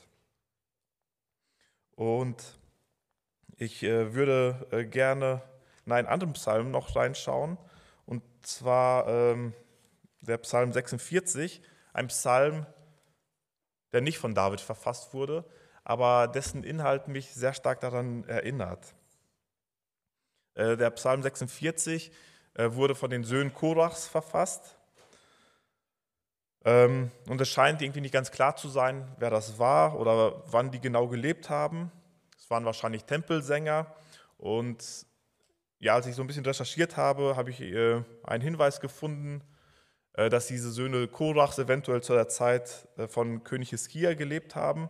Und 1.95 2.45
ich 3.57 3.83
äh, 3.83 4.13
würde 4.13 4.67
äh, 4.73 4.85
gerne 4.85 5.41
in 5.87 5.93
einen 5.93 6.07
anderen 6.07 6.35
Psalm 6.35 6.71
noch 6.71 6.95
reinschauen, 6.97 7.57
und 8.05 8.23
zwar 8.43 9.09
ähm, 9.09 9.55
der 10.21 10.37
Psalm 10.37 10.71
46, 10.71 11.63
ein 11.95 12.09
Psalm, 12.09 12.67
der 13.95 14.03
nicht 14.03 14.19
von 14.19 14.35
David 14.35 14.61
verfasst 14.61 15.15
wurde, 15.15 15.43
aber 15.87 16.27
dessen 16.27 16.65
Inhalt 16.65 17.07
mich 17.07 17.33
sehr 17.33 17.55
stark 17.55 17.79
daran 17.79 18.25
erinnert. 18.25 18.93
Äh, 20.55 20.77
der 20.77 20.91
Psalm 20.91 21.23
46 21.23 22.11
äh, 22.55 22.73
wurde 22.73 22.97
von 22.97 23.09
den 23.09 23.23
Söhnen 23.23 23.55
Korachs 23.55 24.09
verfasst. 24.09 24.77
Ähm, 26.65 27.13
und 27.29 27.41
es 27.41 27.49
scheint 27.49 27.83
irgendwie 27.83 28.01
nicht 28.01 28.11
ganz 28.11 28.33
klar 28.33 28.57
zu 28.57 28.69
sein, 28.69 29.07
wer 29.21 29.31
das 29.31 29.61
war 29.61 30.01
oder 30.01 30.43
wann 30.51 30.73
die 30.73 30.81
genau 30.81 31.07
gelebt 31.07 31.51
haben. 31.51 31.93
Es 32.37 32.51
waren 32.51 32.65
wahrscheinlich 32.65 33.05
Tempelsänger. 33.05 33.87
Und 34.39 35.07
ja, 35.79 35.95
als 35.95 36.09
ich 36.09 36.17
so 36.17 36.23
ein 36.23 36.27
bisschen 36.27 36.45
recherchiert 36.45 36.97
habe, 36.97 37.37
habe 37.37 37.51
ich 37.51 37.61
äh, 37.61 38.03
einen 38.25 38.43
Hinweis 38.43 38.81
gefunden, 38.81 39.41
dass 40.15 40.47
diese 40.47 40.71
Söhne 40.71 41.09
Korachs 41.09 41.59
eventuell 41.59 42.03
zu 42.03 42.15
der 42.15 42.27
Zeit 42.27 42.89
von 43.09 43.45
König 43.45 43.69
Hiskia 43.69 44.15
gelebt 44.15 44.55
haben. 44.55 44.89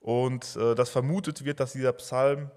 Und 0.00 0.56
dass 0.56 0.90
vermutet 0.90 1.44
wird, 1.44 1.58
dass 1.60 1.72
dieser 1.72 1.92
Psalm 1.94 2.50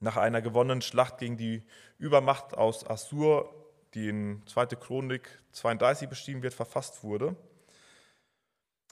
nach 0.00 0.16
einer 0.16 0.42
gewonnenen 0.42 0.82
Schlacht 0.82 1.18
gegen 1.18 1.36
die 1.36 1.62
Übermacht 1.98 2.56
aus 2.56 2.88
Assur, 2.88 3.54
die 3.94 4.08
in 4.08 4.42
2. 4.46 4.66
Chronik 4.66 5.28
32 5.52 6.08
beschrieben 6.08 6.42
wird, 6.42 6.54
verfasst 6.54 7.02
wurde. 7.02 7.36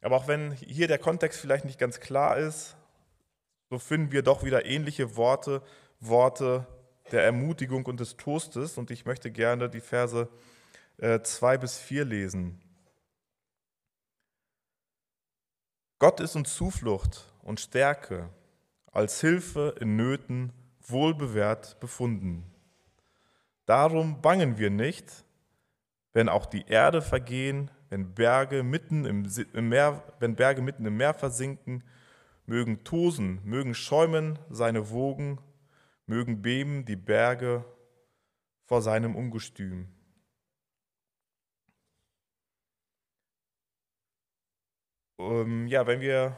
Aber 0.02 0.16
auch 0.16 0.28
wenn 0.28 0.52
hier 0.52 0.88
der 0.88 0.98
Kontext 0.98 1.40
vielleicht 1.40 1.64
nicht 1.64 1.78
ganz 1.78 2.00
klar 2.00 2.36
ist, 2.36 2.76
so 3.70 3.78
finden 3.78 4.12
wir 4.12 4.22
doch 4.22 4.44
wieder 4.44 4.64
ähnliche 4.66 5.16
Worte, 5.16 5.62
Worte 6.00 6.66
der 7.12 7.24
Ermutigung 7.24 7.86
und 7.86 8.00
des 8.00 8.16
Trostes. 8.16 8.78
Und 8.78 8.90
ich 8.90 9.04
möchte 9.04 9.30
gerne 9.30 9.68
die 9.68 9.80
Verse 9.80 10.28
2 10.98 11.54
äh, 11.54 11.58
bis 11.58 11.78
4 11.78 12.04
lesen. 12.04 12.60
Gott 15.98 16.20
ist 16.20 16.36
uns 16.36 16.54
Zuflucht 16.54 17.24
und 17.42 17.58
Stärke, 17.58 18.28
als 18.92 19.22
Hilfe 19.22 19.74
in 19.80 19.96
Nöten 19.96 20.52
wohlbewährt 20.82 21.80
befunden. 21.80 22.44
Darum 23.64 24.20
bangen 24.20 24.58
wir 24.58 24.68
nicht, 24.68 25.24
wenn 26.12 26.28
auch 26.28 26.44
die 26.44 26.66
Erde 26.66 27.00
vergehen, 27.00 27.70
wenn 27.88 28.12
Berge 28.12 28.62
mitten 28.62 29.06
im, 29.06 29.68
Meer, 29.70 30.02
wenn 30.18 30.36
Berge 30.36 30.60
mitten 30.60 30.84
im 30.84 30.98
Meer 30.98 31.14
versinken, 31.14 31.82
mögen 32.44 32.84
tosen, 32.84 33.40
mögen 33.44 33.74
schäumen 33.74 34.38
seine 34.50 34.90
Wogen, 34.90 35.40
mögen 36.04 36.42
beben 36.42 36.84
die 36.84 36.96
Berge 36.96 37.64
vor 38.64 38.82
seinem 38.82 39.16
Ungestüm. 39.16 39.95
Ähm, 45.18 45.66
ja, 45.66 45.86
wenn 45.86 46.00
wir 46.00 46.36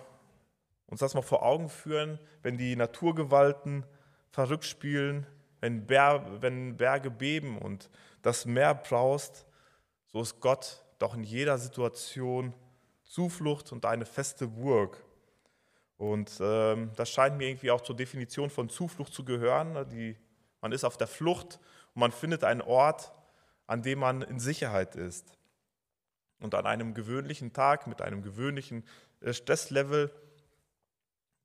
uns 0.87 1.01
das 1.01 1.15
mal 1.15 1.23
vor 1.23 1.43
Augen 1.43 1.69
führen, 1.69 2.19
wenn 2.43 2.57
die 2.57 2.77
Naturgewalten 2.77 3.85
verrückt 4.31 4.65
spielen, 4.65 5.27
wenn, 5.61 5.87
Ber 5.87 6.41
wenn 6.41 6.77
Berge 6.77 7.11
beben 7.11 7.59
und 7.59 7.91
das 8.23 8.47
Meer 8.47 8.75
braust, 8.75 9.47
so 10.07 10.23
ist 10.23 10.41
Gott 10.41 10.85
doch 10.99 11.15
in 11.15 11.25
jeder 11.25 11.59
Situation 11.59 12.55
Zuflucht 13.05 13.73
und 13.73 13.85
eine 13.85 14.05
feste 14.05 14.47
Burg. 14.47 15.03
Und 15.97 16.39
ähm, 16.41 16.91
das 16.95 17.11
scheint 17.11 17.37
mir 17.37 17.49
irgendwie 17.49 17.71
auch 17.71 17.81
zur 17.81 17.97
Definition 17.97 18.51
von 18.51 18.69
Zuflucht 18.69 19.13
zu 19.13 19.25
gehören. 19.25 19.89
Die, 19.91 20.17
man 20.61 20.73
ist 20.73 20.85
auf 20.85 20.97
der 20.97 21.07
Flucht 21.07 21.59
und 21.95 22.01
man 22.01 22.13
findet 22.13 22.45
einen 22.45 22.61
Ort, 22.61 23.13
an 23.67 23.83
dem 23.83 23.99
man 24.01 24.23
in 24.23 24.39
Sicherheit 24.39 24.95
ist. 24.95 25.38
Und 26.41 26.55
an 26.55 26.67
einem 26.67 26.95
gewöhnlichen 26.95 27.53
Tag 27.53 27.87
mit 27.87 28.01
einem 28.01 28.23
gewöhnlichen 28.23 28.85
äh, 29.21 29.33
Stresslevel 29.33 30.11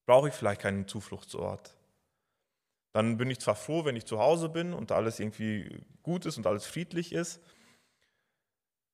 brauche 0.06 0.30
ich 0.30 0.34
vielleicht 0.34 0.62
keinen 0.62 0.88
Zufluchtsort. 0.88 1.76
Dann 2.92 3.18
bin 3.18 3.30
ich 3.30 3.40
zwar 3.40 3.56
froh, 3.56 3.86
wenn 3.86 3.96
ich 3.96 4.06
zu 4.06 4.20
Hause 4.20 4.50
bin 4.50 4.74
und 4.74 4.92
alles 4.92 5.20
irgendwie 5.20 5.84
gut 6.04 6.26
ist 6.26 6.38
und 6.38 6.46
alles 6.46 6.66
friedlich 6.66 7.12
ist, 7.12 7.40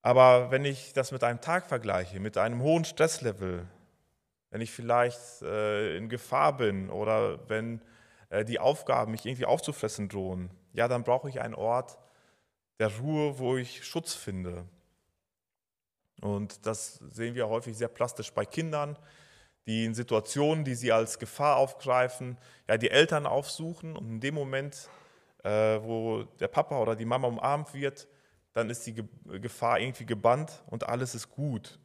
aber 0.02 0.50
wenn 0.52 0.66
ich 0.66 0.94
das 0.94 1.12
mit 1.12 1.24
einem 1.24 1.42
Tag 1.42 1.68
vergleiche, 1.68 2.20
mit 2.20 2.38
einem 2.38 2.62
hohen 2.62 2.86
Stresslevel, 2.86 3.68
wenn 4.50 4.62
ich 4.62 4.72
vielleicht 4.72 5.42
äh, 5.42 5.98
in 5.98 6.10
Gefahr 6.10 6.56
bin 6.56 6.90
oder 6.90 7.48
wenn 7.50 7.82
äh, 8.30 8.46
die 8.46 8.60
Aufgaben 8.60 9.12
mich 9.12 9.26
irgendwie 9.26 9.46
aufzufressen 9.46 10.08
drohen, 10.08 10.50
ja, 10.74 10.88
dann 10.88 11.04
brauche 11.04 11.30
ich 11.30 11.42
einen 11.42 11.54
Ort 11.54 11.98
der 12.80 12.98
Ruhe, 12.98 13.40
wo 13.40 13.58
ich 13.58 13.86
Schutz 13.86 14.14
finde. 14.14 14.66
Und 16.22 16.66
das 16.66 16.96
sehen 17.12 17.36
wir 17.36 17.48
häufig 17.48 17.78
sehr 17.78 17.88
plastisch 17.88 18.32
bei 18.32 18.46
Kindern, 18.46 18.98
die 19.66 19.86
in 19.86 19.94
Situationen, 19.94 20.66
die 20.66 20.76
sie 20.76 20.92
als 20.92 21.20
Gefahr 21.20 21.58
aufgreifen, 21.58 22.38
ja, 22.68 22.78
die 22.78 22.90
Eltern 22.90 23.26
aufsuchen 23.26 23.96
und 23.96 24.10
in 24.10 24.20
dem 24.20 24.36
Moment, 24.36 24.90
äh, 25.44 25.80
wo 25.82 26.24
der 26.40 26.48
Papa 26.48 26.80
oder 26.80 26.96
die 26.96 27.06
Mama 27.06 27.28
umarmt 27.28 27.74
wird, 27.74 28.08
dann 28.54 28.70
ist 28.70 28.86
die 28.88 28.96
Gefahr 29.26 29.80
irgendwie 29.80 30.06
gebannt 30.06 30.64
und 30.68 30.88
alles 30.88 31.16
ist 31.16 31.30
gut. 31.30 31.80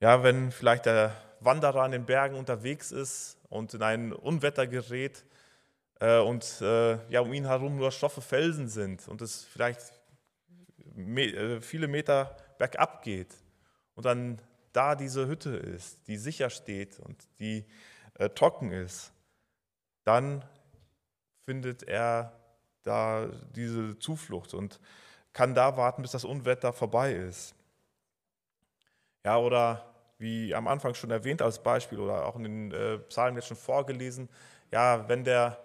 Ja, 0.00 0.22
wenn 0.22 0.50
vielleicht 0.50 0.86
der 0.86 1.14
Wanderer 1.40 1.82
an 1.82 1.92
den 1.92 2.06
Bergen 2.06 2.36
unterwegs 2.36 2.90
ist 2.90 3.38
und 3.48 3.74
in 3.74 3.82
ein 3.82 4.12
Unwetter 4.12 4.66
gerät 4.66 5.24
äh, 6.00 6.18
und 6.18 6.60
äh, 6.60 6.98
ja, 7.10 7.20
um 7.20 7.32
ihn 7.32 7.46
herum 7.46 7.76
nur 7.76 7.92
schroffe 7.92 8.20
Felsen 8.20 8.68
sind 8.68 9.06
und 9.08 9.20
es 9.20 9.44
vielleicht 9.44 9.92
viele 11.60 11.88
Meter 11.88 12.36
bergab 12.58 13.02
geht 13.02 13.34
und 13.94 14.06
dann 14.06 14.40
da 14.72 14.94
diese 14.94 15.26
Hütte 15.26 15.50
ist, 15.50 16.06
die 16.06 16.16
sicher 16.16 16.50
steht 16.50 16.98
und 17.00 17.28
die 17.38 17.64
äh, 18.14 18.28
trocken 18.28 18.72
ist, 18.72 19.12
dann 20.04 20.44
findet 21.44 21.84
er 21.84 22.32
da 22.82 23.28
diese 23.54 23.98
Zuflucht 23.98 24.54
und 24.54 24.80
kann 25.32 25.54
da 25.54 25.76
warten, 25.76 26.02
bis 26.02 26.12
das 26.12 26.24
Unwetter 26.24 26.72
vorbei 26.72 27.12
ist. 27.12 27.54
Ja, 29.24 29.38
oder 29.38 29.94
wie 30.18 30.54
am 30.54 30.68
Anfang 30.68 30.94
schon 30.94 31.10
erwähnt 31.10 31.42
als 31.42 31.62
Beispiel 31.62 31.98
oder 31.98 32.26
auch 32.26 32.36
in 32.36 32.44
den 32.44 32.72
äh, 32.72 32.98
Psalmen 32.98 33.36
jetzt 33.36 33.48
schon 33.48 33.56
vorgelesen, 33.56 34.28
ja, 34.70 35.08
wenn 35.08 35.24
der 35.24 35.58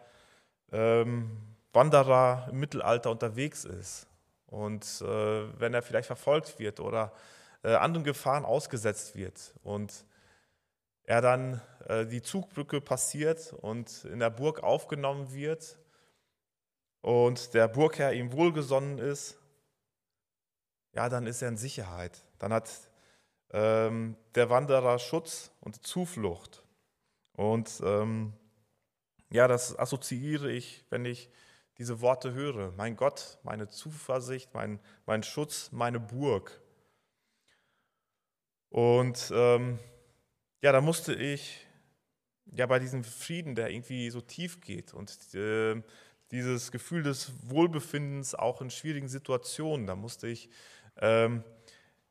ähm, 0.71 1.37
Wanderer 1.73 2.47
im 2.51 2.59
Mittelalter 2.59 3.11
unterwegs 3.11 3.65
ist 3.65 4.08
und 4.49 4.83
äh, 5.01 5.59
wenn 5.59 5.73
er 5.73 5.81
vielleicht 5.81 6.07
verfolgt 6.07 6.59
wird 6.59 6.79
oder 6.79 7.13
äh, 7.63 7.73
anderen 7.73 8.03
Gefahren 8.03 8.45
ausgesetzt 8.45 9.15
wird 9.15 9.53
und 9.63 10.05
er 11.03 11.21
dann 11.21 11.61
äh, 11.87 12.05
die 12.05 12.21
Zugbrücke 12.21 12.81
passiert 12.81 13.53
und 13.53 14.05
in 14.05 14.19
der 14.19 14.29
Burg 14.29 14.63
aufgenommen 14.63 15.33
wird 15.33 15.77
und 17.01 17.53
der 17.53 17.67
Burgherr 17.67 18.13
ihm 18.13 18.31
wohlgesonnen 18.31 18.97
ist, 18.97 19.37
ja, 20.93 21.09
dann 21.09 21.27
ist 21.27 21.41
er 21.41 21.49
in 21.49 21.57
Sicherheit. 21.57 22.23
Dann 22.39 22.51
hat 22.51 22.69
ähm, 23.51 24.17
der 24.35 24.49
Wanderer 24.49 24.99
Schutz 24.99 25.51
und 25.61 25.85
Zuflucht. 25.85 26.63
Und 27.33 27.81
ähm, 27.83 28.33
ja, 29.29 29.47
das 29.47 29.77
assoziiere 29.77 30.51
ich, 30.51 30.85
wenn 30.89 31.05
ich 31.05 31.29
diese 31.79 32.01
Worte 32.01 32.33
höre. 32.33 32.73
Mein 32.73 32.97
Gott, 32.97 33.39
meine 33.43 33.69
Zuversicht, 33.69 34.53
mein, 34.53 34.79
mein 35.05 35.23
Schutz, 35.23 35.71
meine 35.71 35.99
Burg. 35.99 36.61
Und 38.69 39.31
ähm, 39.33 39.79
ja, 40.61 40.73
da 40.73 40.81
musste 40.81 41.15
ich 41.15 41.65
ja 42.51 42.65
bei 42.65 42.79
diesem 42.79 43.03
Frieden, 43.03 43.55
der 43.55 43.71
irgendwie 43.71 44.09
so 44.09 44.19
tief 44.19 44.59
geht 44.59 44.93
und 44.93 45.33
äh, 45.33 45.81
dieses 46.31 46.71
Gefühl 46.71 47.01
des 47.01 47.31
Wohlbefindens 47.49 48.35
auch 48.35 48.61
in 48.61 48.69
schwierigen 48.69 49.07
Situationen, 49.07 49.87
da 49.87 49.95
musste 49.95 50.27
ich 50.27 50.49
ähm, 50.97 51.43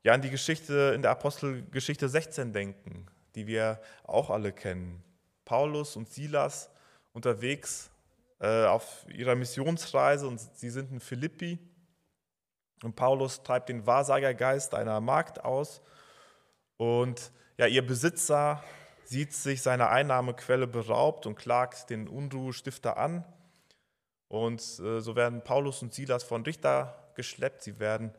ja 0.03 0.15
an 0.15 0.23
die 0.23 0.31
Geschichte 0.31 0.93
in 0.95 1.03
der 1.03 1.13
Apostelgeschichte 1.13 2.09
16 2.09 2.53
denken, 2.53 3.07
die 3.35 3.47
wir 3.47 3.81
auch 4.05 4.31
alle 4.31 4.53
kennen. 4.53 5.05
Paulus 5.45 5.95
und 5.95 6.09
Silas 6.09 6.71
unterwegs 7.13 7.91
äh, 8.40 8.66
auf 8.66 9.07
ihrer 9.09 9.35
Missionsreise 9.35 10.26
und 10.26 10.38
sie 10.38 10.71
sind 10.71 10.90
in 10.92 11.00
Philippi. 11.00 11.59
Und 12.83 12.95
Paulus 12.95 13.42
treibt 13.42 13.68
den 13.68 13.87
Wahrsagergeist 13.87 14.75
einer 14.75 15.00
Magd 15.00 15.45
aus. 15.45 15.83
Und 16.76 17.33
ja, 17.57 17.66
ihr 17.66 17.85
Besitzer 17.85 18.62
sieht 19.04 19.33
sich 19.33 19.62
seiner 19.62 19.90
Einnahmequelle 19.90 20.66
beraubt 20.66 21.26
und 21.26 21.35
klagt 21.35 21.90
den 21.90 22.09
Unruhestifter 22.09 22.97
an. 22.97 23.25
Und 24.28 24.61
äh, 24.80 25.00
so 25.00 25.16
werden 25.16 25.42
Paulus 25.42 25.83
und 25.83 25.95
Silas 25.95 26.23
von 26.23 26.42
Richter 26.42 27.11
geschleppt. 27.14 27.62
Sie 27.62 27.80
werden 27.80 28.12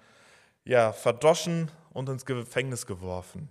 ja, 0.66 0.92
verdroschen 0.92 1.72
und 1.92 2.10
ins 2.10 2.26
Gefängnis 2.26 2.86
geworfen. 2.86 3.50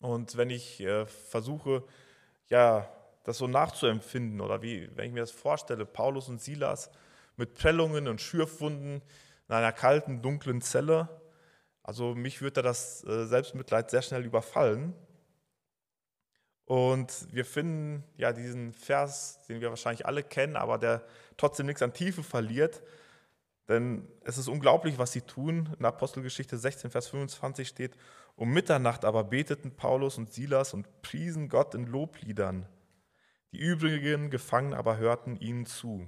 Und 0.00 0.36
wenn 0.36 0.50
ich 0.50 0.80
äh, 0.80 1.06
versuche, 1.06 1.82
ja, 2.48 2.88
das 3.26 3.38
so 3.38 3.48
nachzuempfinden 3.48 4.40
oder 4.40 4.62
wie, 4.62 4.88
wenn 4.94 5.08
ich 5.08 5.12
mir 5.12 5.20
das 5.20 5.32
vorstelle, 5.32 5.84
Paulus 5.84 6.28
und 6.28 6.40
Silas 6.40 6.90
mit 7.36 7.54
Prellungen 7.54 8.06
und 8.06 8.20
Schürfwunden 8.20 9.02
in 9.48 9.54
einer 9.54 9.72
kalten, 9.72 10.22
dunklen 10.22 10.62
Zelle. 10.62 11.08
Also 11.82 12.14
mich 12.14 12.40
würde 12.40 12.62
das 12.62 13.02
äh, 13.02 13.26
Selbstmitleid 13.26 13.90
sehr 13.90 14.02
schnell 14.02 14.24
überfallen. 14.24 14.94
Und 16.66 17.26
wir 17.32 17.44
finden 17.44 18.04
ja 18.16 18.32
diesen 18.32 18.72
Vers, 18.72 19.40
den 19.48 19.60
wir 19.60 19.70
wahrscheinlich 19.70 20.06
alle 20.06 20.22
kennen, 20.22 20.54
aber 20.54 20.78
der 20.78 21.04
trotzdem 21.36 21.66
nichts 21.66 21.82
an 21.82 21.92
Tiefe 21.92 22.22
verliert. 22.22 22.80
Denn 23.68 24.06
es 24.22 24.38
ist 24.38 24.46
unglaublich, 24.46 24.98
was 24.98 25.10
sie 25.10 25.22
tun. 25.22 25.74
In 25.80 25.84
Apostelgeschichte 25.84 26.56
16, 26.58 26.92
Vers 26.92 27.08
25 27.08 27.66
steht, 27.66 27.96
um 28.36 28.52
Mitternacht 28.52 29.04
aber 29.04 29.24
beteten 29.24 29.72
Paulus 29.72 30.16
und 30.16 30.32
Silas 30.32 30.74
und 30.74 31.02
priesen 31.02 31.48
Gott 31.48 31.74
in 31.74 31.86
Lobliedern. 31.86 32.68
Die 33.56 33.62
übrigen 33.62 34.28
Gefangenen 34.28 34.78
aber 34.78 34.98
hörten 34.98 35.38
ihnen 35.38 35.64
zu. 35.64 36.06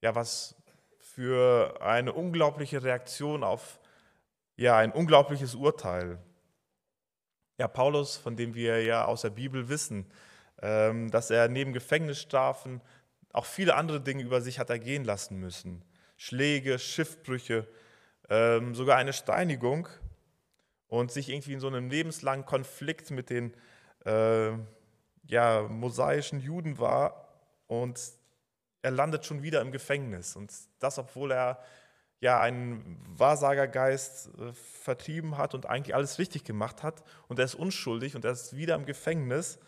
Ja, 0.00 0.14
was 0.14 0.54
für 1.00 1.82
eine 1.82 2.12
unglaubliche 2.12 2.84
Reaktion 2.84 3.42
auf 3.42 3.80
ja, 4.54 4.76
ein 4.76 4.92
unglaubliches 4.92 5.56
Urteil. 5.56 6.20
Ja, 7.58 7.66
Paulus, 7.66 8.16
von 8.16 8.36
dem 8.36 8.54
wir 8.54 8.84
ja 8.84 9.06
aus 9.06 9.22
der 9.22 9.30
Bibel 9.30 9.68
wissen, 9.68 10.08
ähm, 10.62 11.10
dass 11.10 11.30
er 11.30 11.48
neben 11.48 11.72
Gefängnisstrafen 11.72 12.80
auch 13.32 13.44
viele 13.44 13.74
andere 13.74 14.00
Dinge 14.00 14.22
über 14.22 14.40
sich 14.42 14.60
hat 14.60 14.70
ergehen 14.70 15.02
lassen 15.02 15.40
müssen. 15.40 15.84
Schläge, 16.16 16.78
Schiffbrüche, 16.78 17.66
ähm, 18.28 18.76
sogar 18.76 18.98
eine 18.98 19.12
Steinigung 19.12 19.88
und 20.86 21.10
sich 21.10 21.28
irgendwie 21.28 21.54
in 21.54 21.60
so 21.60 21.66
einem 21.66 21.90
lebenslangen 21.90 22.46
Konflikt 22.46 23.10
mit 23.10 23.30
den 23.30 23.52
äh, 24.04 24.52
ja, 25.30 25.62
mosaischen 25.62 26.40
Juden 26.40 26.78
war 26.78 27.28
und 27.68 28.00
er 28.82 28.90
landet 28.90 29.24
schon 29.24 29.42
wieder 29.42 29.60
im 29.60 29.70
Gefängnis. 29.70 30.34
Und 30.34 30.52
das, 30.80 30.98
obwohl 30.98 31.32
er 31.32 31.62
ja 32.18 32.40
einen 32.40 33.00
Wahrsagergeist 33.16 34.30
äh, 34.38 34.52
vertrieben 34.52 35.38
hat 35.38 35.54
und 35.54 35.66
eigentlich 35.66 35.94
alles 35.94 36.18
richtig 36.18 36.44
gemacht 36.44 36.82
hat. 36.82 37.02
Und 37.28 37.38
er 37.38 37.44
ist 37.44 37.54
unschuldig 37.54 38.16
und 38.16 38.24
er 38.24 38.32
ist 38.32 38.56
wieder 38.56 38.74
im 38.74 38.86
Gefängnis. 38.86 39.58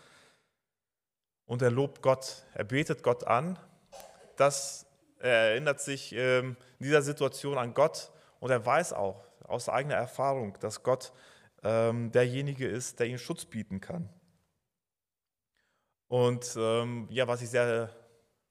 Und 1.47 1.63
er 1.63 1.71
lobt 1.71 2.03
Gott, 2.03 2.45
er 2.55 2.65
betet 2.65 3.03
Gott 3.03 3.25
an. 3.25 3.59
Das, 4.37 4.87
er 5.21 5.51
erinnert 5.51 5.81
sich 5.81 6.13
ähm, 6.15 6.57
in 6.79 6.87
dieser 6.87 7.03
Situation 7.03 7.57
an 7.57 7.75
Gott 7.75 8.11
und 8.41 8.51
er 8.51 8.65
weiß 8.65 8.93
auch 8.95 9.25
aus 9.45 9.69
eigener 9.69 9.95
Erfahrung, 9.95 10.57
dass 10.61 10.83
Gott 10.83 11.13
ähm, 11.63 12.11
derjenige 12.11 12.67
ist, 12.67 12.99
der 12.99 13.07
ihm 13.07 13.19
Schutz 13.19 13.45
bieten 13.45 13.81
kann. 13.81 14.09
Und 16.13 16.59
ähm, 16.59 17.07
ja, 17.09 17.27
was 17.27 17.41
ich 17.41 17.49
sehr 17.49 17.89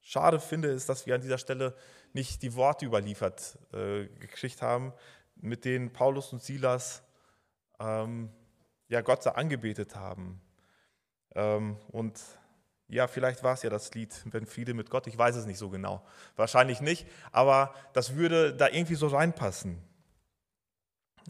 schade 0.00 0.40
finde, 0.40 0.66
ist, 0.66 0.88
dass 0.88 1.06
wir 1.06 1.14
an 1.14 1.20
dieser 1.20 1.38
Stelle 1.38 1.76
nicht 2.12 2.42
die 2.42 2.56
Worte 2.56 2.84
überliefert 2.84 3.56
äh, 3.72 4.06
gekriegt 4.18 4.62
haben, 4.62 4.92
mit 5.36 5.64
denen 5.64 5.92
Paulus 5.92 6.32
und 6.32 6.42
Silas 6.42 7.04
ähm, 7.78 8.30
ja, 8.88 9.00
Gott 9.00 9.24
angebetet 9.28 9.94
haben. 9.94 10.40
Ähm, 11.36 11.76
und 11.92 12.20
ja, 12.88 13.06
vielleicht 13.06 13.44
war 13.44 13.54
es 13.54 13.62
ja 13.62 13.70
das 13.70 13.94
Lied, 13.94 14.12
wenn 14.24 14.44
Friede 14.44 14.74
mit 14.74 14.90
Gott, 14.90 15.06
ich 15.06 15.16
weiß 15.16 15.36
es 15.36 15.46
nicht 15.46 15.58
so 15.58 15.70
genau. 15.70 16.04
Wahrscheinlich 16.34 16.80
nicht, 16.80 17.06
aber 17.30 17.76
das 17.92 18.16
würde 18.16 18.56
da 18.56 18.70
irgendwie 18.70 18.96
so 18.96 19.06
reinpassen. 19.06 19.78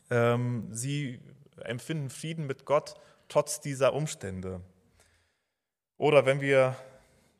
Ähm, 0.09 0.67
sie 0.71 1.21
empfinden 1.57 2.09
Frieden 2.09 2.47
mit 2.47 2.65
Gott 2.65 2.95
trotz 3.29 3.61
dieser 3.61 3.93
Umstände. 3.93 4.63
Oder 5.99 6.27
wenn 6.27 6.41
wir, 6.41 6.77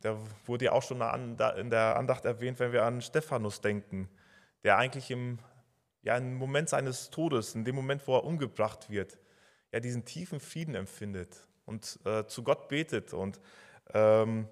da 0.01 0.19
wurde 0.47 0.67
ja 0.67 0.73
auch 0.73 0.83
schon 0.83 1.01
in 1.01 1.71
der 1.71 1.97
Andacht 1.97 2.25
erwähnt, 2.25 2.59
wenn 2.59 2.73
wir 2.73 2.85
an 2.85 3.03
Stephanus 3.03 3.61
denken, 3.61 4.09
der 4.63 4.79
eigentlich 4.79 5.11
im, 5.11 5.39
ja, 6.03 6.17
im 6.17 6.35
Moment 6.35 6.69
seines 6.69 7.11
Todes, 7.11 7.55
in 7.55 7.65
dem 7.65 7.75
Moment, 7.75 8.07
wo 8.07 8.17
er 8.17 8.25
umgebracht 8.25 8.91
wird, 8.91 9.19
ja 9.73 9.81
diesen 9.81 10.05
tiefen 10.05 10.41
Frieden 10.41 10.75
empfindet 10.75 11.47
und 11.65 11.99
äh, 12.05 12.27
zu 12.27 12.43
Gott 12.43 12.69
betet 12.69 13.15
und 13.15 13.41
ähm, 13.95 14.49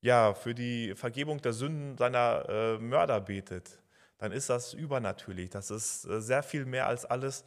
ja, 0.00 0.34
für 0.34 0.54
die 0.54 0.94
Vergebung 0.94 1.40
der 1.40 1.52
Sünden 1.52 1.96
seiner 1.96 2.48
äh, 2.48 2.78
Mörder 2.78 3.20
betet, 3.20 3.78
dann 4.18 4.32
ist 4.32 4.50
das 4.50 4.74
übernatürlich. 4.74 5.50
Das 5.50 5.70
ist 5.70 6.04
äh, 6.04 6.20
sehr 6.20 6.42
viel 6.42 6.64
mehr 6.64 6.86
als 6.86 7.04
alles, 7.04 7.44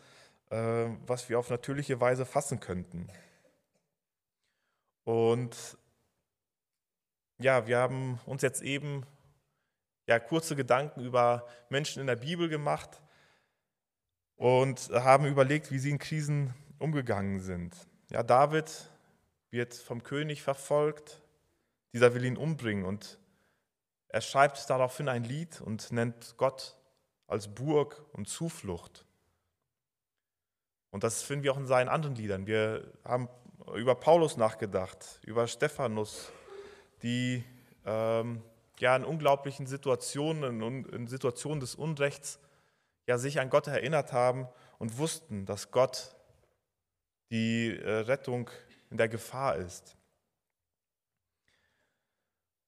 äh, 0.50 0.88
was 1.06 1.30
wir 1.30 1.38
auf 1.38 1.50
natürliche 1.50 2.00
Weise 2.00 2.26
fassen 2.26 2.60
könnten. 2.60 3.08
Und 5.06 5.78
ja, 7.40 7.68
wir 7.68 7.78
haben 7.78 8.20
uns 8.26 8.42
jetzt 8.42 8.62
eben 8.62 9.06
ja, 10.08 10.20
kurze 10.20 10.56
Gedanken 10.56 11.02
über 11.02 11.48
Menschen 11.70 12.02
in 12.02 12.08
der 12.08 12.16
Bibel 12.16 12.50
gemacht 12.50 13.02
und 14.36 14.90
haben 14.90 15.26
überlegt, 15.26 15.72
wie 15.72 15.80
sie 15.80 15.92
in 15.92 16.00
Krisen 16.00 16.54
umgegangen 16.80 17.40
sind. 17.40 17.76
Ja, 18.10 18.24
David 18.24 18.90
wird 19.52 19.74
vom 19.74 20.04
König 20.04 20.42
verfolgt, 20.42 21.22
dieser 21.94 22.14
will 22.14 22.26
ihn 22.26 22.38
umbringen 22.38 22.86
und 22.86 23.20
er 24.08 24.22
schreibt 24.22 24.70
daraufhin 24.70 25.08
ein 25.08 25.24
Lied 25.24 25.62
und 25.62 25.92
nennt 25.92 26.36
Gott 26.38 26.78
als 27.28 27.54
Burg 27.54 28.04
und 28.14 28.28
Zuflucht. 28.28 29.06
Und 30.90 31.04
das 31.04 31.22
finden 31.22 31.44
wir 31.44 31.52
auch 31.52 31.58
in 31.58 31.68
seinen 31.68 31.90
anderen 31.90 32.16
Liedern. 32.16 32.48
Wir 32.48 32.94
haben 33.04 33.28
über 33.74 33.96
Paulus 33.96 34.38
nachgedacht, 34.38 35.20
über 35.24 35.48
Stephanus, 35.48 36.32
die 37.02 37.44
ähm, 37.86 38.42
ja 38.80 38.96
in 38.96 39.04
unglaublichen 39.04 39.68
Situationen, 39.68 40.62
in, 40.62 40.86
in 40.86 41.08
Situationen 41.08 41.60
des 41.60 41.76
Unrechts, 41.76 42.40
ja 43.08 43.18
sich 43.18 43.40
an 43.40 43.50
Gott 43.50 43.68
erinnert 43.68 44.14
haben 44.14 44.48
und 44.80 44.98
wussten, 44.98 45.46
dass 45.46 45.72
Gott 45.72 46.16
die 47.32 47.78
äh, 47.78 48.00
Rettung 48.00 48.50
in 48.90 48.98
der 48.98 49.10
Gefahr 49.10 49.56
ist. 49.56 49.98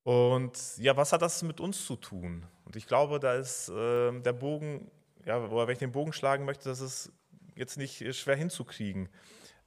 Und 0.04 0.78
ja, 0.78 0.96
was 0.96 1.12
hat 1.12 1.22
das 1.22 1.44
mit 1.44 1.60
uns 1.60 1.86
zu 1.86 1.98
tun? 1.98 2.46
Und 2.64 2.76
ich 2.76 2.88
glaube, 2.88 3.20
da 3.20 3.34
ist 3.34 3.70
äh, 3.70 4.18
der 4.22 4.34
Bogen, 4.34 4.90
ja, 5.26 5.38
oder 5.38 5.68
wenn 5.68 5.74
ich 5.74 5.80
den 5.80 5.92
Bogen 5.92 6.14
schlagen 6.14 6.46
möchte, 6.46 6.70
das 6.70 6.80
ist 6.80 7.12
jetzt 7.56 7.78
nicht 7.78 8.16
schwer 8.16 8.38
hinzukriegen. 8.38 9.10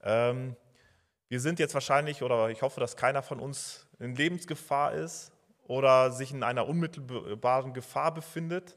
Ähm, 0.02 0.56
wir 1.30 1.38
sind 1.38 1.60
jetzt 1.60 1.74
wahrscheinlich, 1.74 2.24
oder 2.24 2.50
ich 2.50 2.60
hoffe, 2.60 2.80
dass 2.80 2.96
keiner 2.96 3.22
von 3.22 3.38
uns 3.38 3.86
in 4.00 4.16
Lebensgefahr 4.16 4.94
ist 4.94 5.30
oder 5.68 6.10
sich 6.10 6.32
in 6.32 6.42
einer 6.42 6.66
unmittelbaren 6.66 7.72
Gefahr 7.72 8.12
befindet. 8.12 8.76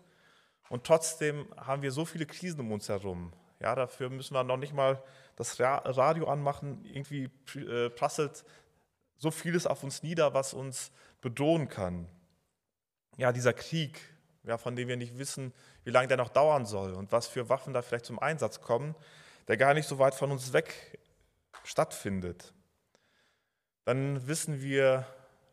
Und 0.69 0.83
trotzdem 0.83 1.47
haben 1.57 1.81
wir 1.81 1.91
so 1.91 2.05
viele 2.05 2.27
Krisen 2.27 2.59
um 2.59 2.71
uns 2.71 2.89
herum. 2.89 3.33
Ja, 3.59 3.73
dafür 3.73 4.11
müssen 4.11 4.35
wir 4.35 4.43
noch 4.43 4.57
nicht 4.57 4.71
mal 4.71 5.01
das 5.35 5.59
Radio 5.59 6.27
anmachen. 6.27 6.85
Irgendwie 6.85 7.31
äh, 7.55 7.89
prasselt 7.89 8.45
so 9.17 9.31
vieles 9.31 9.65
auf 9.65 9.83
uns 9.83 10.03
nieder, 10.03 10.35
was 10.35 10.53
uns 10.53 10.91
bedrohen 11.21 11.69
kann. 11.69 12.07
Ja, 13.17 13.31
dieser 13.31 13.53
Krieg, 13.53 13.99
ja, 14.43 14.59
von 14.59 14.75
dem 14.75 14.87
wir 14.87 14.97
nicht 14.97 15.17
wissen, 15.17 15.53
wie 15.85 15.91
lange 15.91 16.07
der 16.07 16.17
noch 16.17 16.29
dauern 16.29 16.67
soll 16.67 16.93
und 16.93 17.11
was 17.11 17.25
für 17.25 17.49
Waffen 17.49 17.73
da 17.73 17.81
vielleicht 17.81 18.05
zum 18.05 18.19
Einsatz 18.19 18.61
kommen, 18.61 18.93
der 19.47 19.57
gar 19.57 19.73
nicht 19.73 19.87
so 19.87 19.97
weit 19.97 20.13
von 20.13 20.29
uns 20.29 20.53
weg 20.53 20.99
stattfindet. 21.63 22.53
Dann 23.85 24.27
wissen 24.27 24.61
wir 24.61 25.05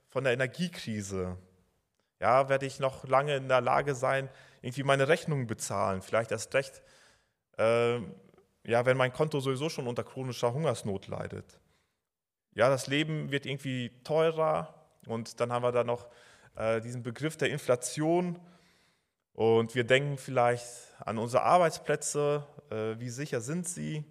von 0.08 0.24
der 0.24 0.32
Energiekrise. 0.32 1.36
Ja, 2.20 2.48
werde 2.48 2.66
ich 2.66 2.80
noch 2.80 3.06
lange 3.06 3.36
in 3.36 3.48
der 3.48 3.60
Lage 3.60 3.94
sein, 3.94 4.28
irgendwie 4.62 4.82
meine 4.82 5.08
Rechnungen 5.08 5.46
bezahlen? 5.46 6.02
Vielleicht 6.02 6.30
erst 6.30 6.54
recht, 6.54 6.82
äh, 7.58 7.98
ja, 8.64 8.84
wenn 8.84 8.96
mein 8.96 9.12
Konto 9.12 9.40
sowieso 9.40 9.68
schon 9.68 9.86
unter 9.86 10.04
chronischer 10.04 10.52
Hungersnot 10.52 11.06
leidet. 11.08 11.58
Ja, 12.54 12.68
das 12.68 12.86
Leben 12.88 13.30
wird 13.30 13.46
irgendwie 13.46 13.90
teurer, 14.04 14.74
und 15.06 15.40
dann 15.40 15.52
haben 15.52 15.62
wir 15.62 15.72
da 15.72 15.84
noch 15.84 16.08
äh, 16.56 16.80
diesen 16.80 17.02
Begriff 17.02 17.36
der 17.36 17.50
Inflation. 17.50 18.38
Und 19.32 19.74
wir 19.74 19.84
denken 19.84 20.18
vielleicht 20.18 20.66
an 20.98 21.18
unsere 21.18 21.42
Arbeitsplätze, 21.44 22.46
äh, 22.70 22.98
wie 22.98 23.08
sicher 23.08 23.40
sind 23.40 23.66
sie. 23.66 24.04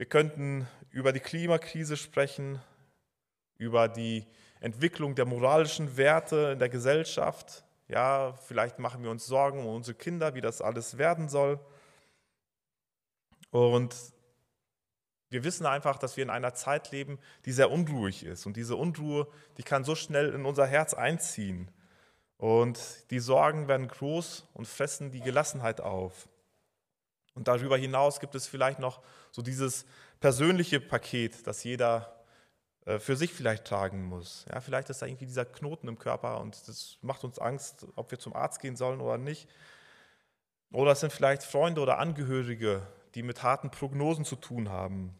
Wir 0.00 0.06
könnten 0.06 0.66
über 0.88 1.12
die 1.12 1.20
Klimakrise 1.20 1.94
sprechen, 1.98 2.58
über 3.58 3.86
die 3.86 4.26
Entwicklung 4.60 5.14
der 5.14 5.26
moralischen 5.26 5.98
Werte 5.98 6.52
in 6.54 6.58
der 6.58 6.70
Gesellschaft. 6.70 7.64
Ja, 7.86 8.32
vielleicht 8.32 8.78
machen 8.78 9.02
wir 9.02 9.10
uns 9.10 9.26
Sorgen 9.26 9.58
um 9.58 9.66
unsere 9.66 9.94
Kinder, 9.94 10.34
wie 10.34 10.40
das 10.40 10.62
alles 10.62 10.96
werden 10.96 11.28
soll. 11.28 11.60
Und 13.50 13.94
wir 15.28 15.44
wissen 15.44 15.66
einfach, 15.66 15.98
dass 15.98 16.16
wir 16.16 16.24
in 16.24 16.30
einer 16.30 16.54
Zeit 16.54 16.92
leben, 16.92 17.18
die 17.44 17.52
sehr 17.52 17.70
unruhig 17.70 18.24
ist. 18.24 18.46
Und 18.46 18.56
diese 18.56 18.76
Unruhe, 18.76 19.28
die 19.58 19.64
kann 19.64 19.84
so 19.84 19.94
schnell 19.94 20.32
in 20.32 20.46
unser 20.46 20.66
Herz 20.66 20.94
einziehen. 20.94 21.70
Und 22.38 22.80
die 23.10 23.20
Sorgen 23.20 23.68
werden 23.68 23.86
groß 23.86 24.48
und 24.54 24.66
fressen 24.66 25.10
die 25.10 25.20
Gelassenheit 25.20 25.82
auf. 25.82 26.26
Und 27.34 27.48
darüber 27.48 27.76
hinaus 27.76 28.18
gibt 28.18 28.34
es 28.34 28.46
vielleicht 28.46 28.78
noch 28.78 29.02
so 29.30 29.42
dieses 29.42 29.86
persönliche 30.20 30.80
Paket, 30.80 31.46
das 31.46 31.64
jeder 31.64 32.20
äh, 32.84 32.98
für 32.98 33.16
sich 33.16 33.32
vielleicht 33.32 33.64
tragen 33.64 34.04
muss. 34.04 34.44
Ja, 34.50 34.60
vielleicht 34.60 34.90
ist 34.90 35.02
da 35.02 35.06
irgendwie 35.06 35.26
dieser 35.26 35.44
Knoten 35.44 35.88
im 35.88 35.98
Körper 35.98 36.40
und 36.40 36.66
das 36.68 36.98
macht 37.02 37.24
uns 37.24 37.38
Angst, 37.38 37.86
ob 37.96 38.10
wir 38.10 38.18
zum 38.18 38.34
Arzt 38.34 38.60
gehen 38.60 38.76
sollen 38.76 39.00
oder 39.00 39.18
nicht. 39.18 39.48
Oder 40.72 40.92
es 40.92 41.00
sind 41.00 41.12
vielleicht 41.12 41.42
Freunde 41.42 41.80
oder 41.80 41.98
Angehörige, 41.98 42.86
die 43.14 43.22
mit 43.22 43.42
harten 43.42 43.70
Prognosen 43.70 44.24
zu 44.24 44.36
tun 44.36 44.68
haben. 44.68 45.14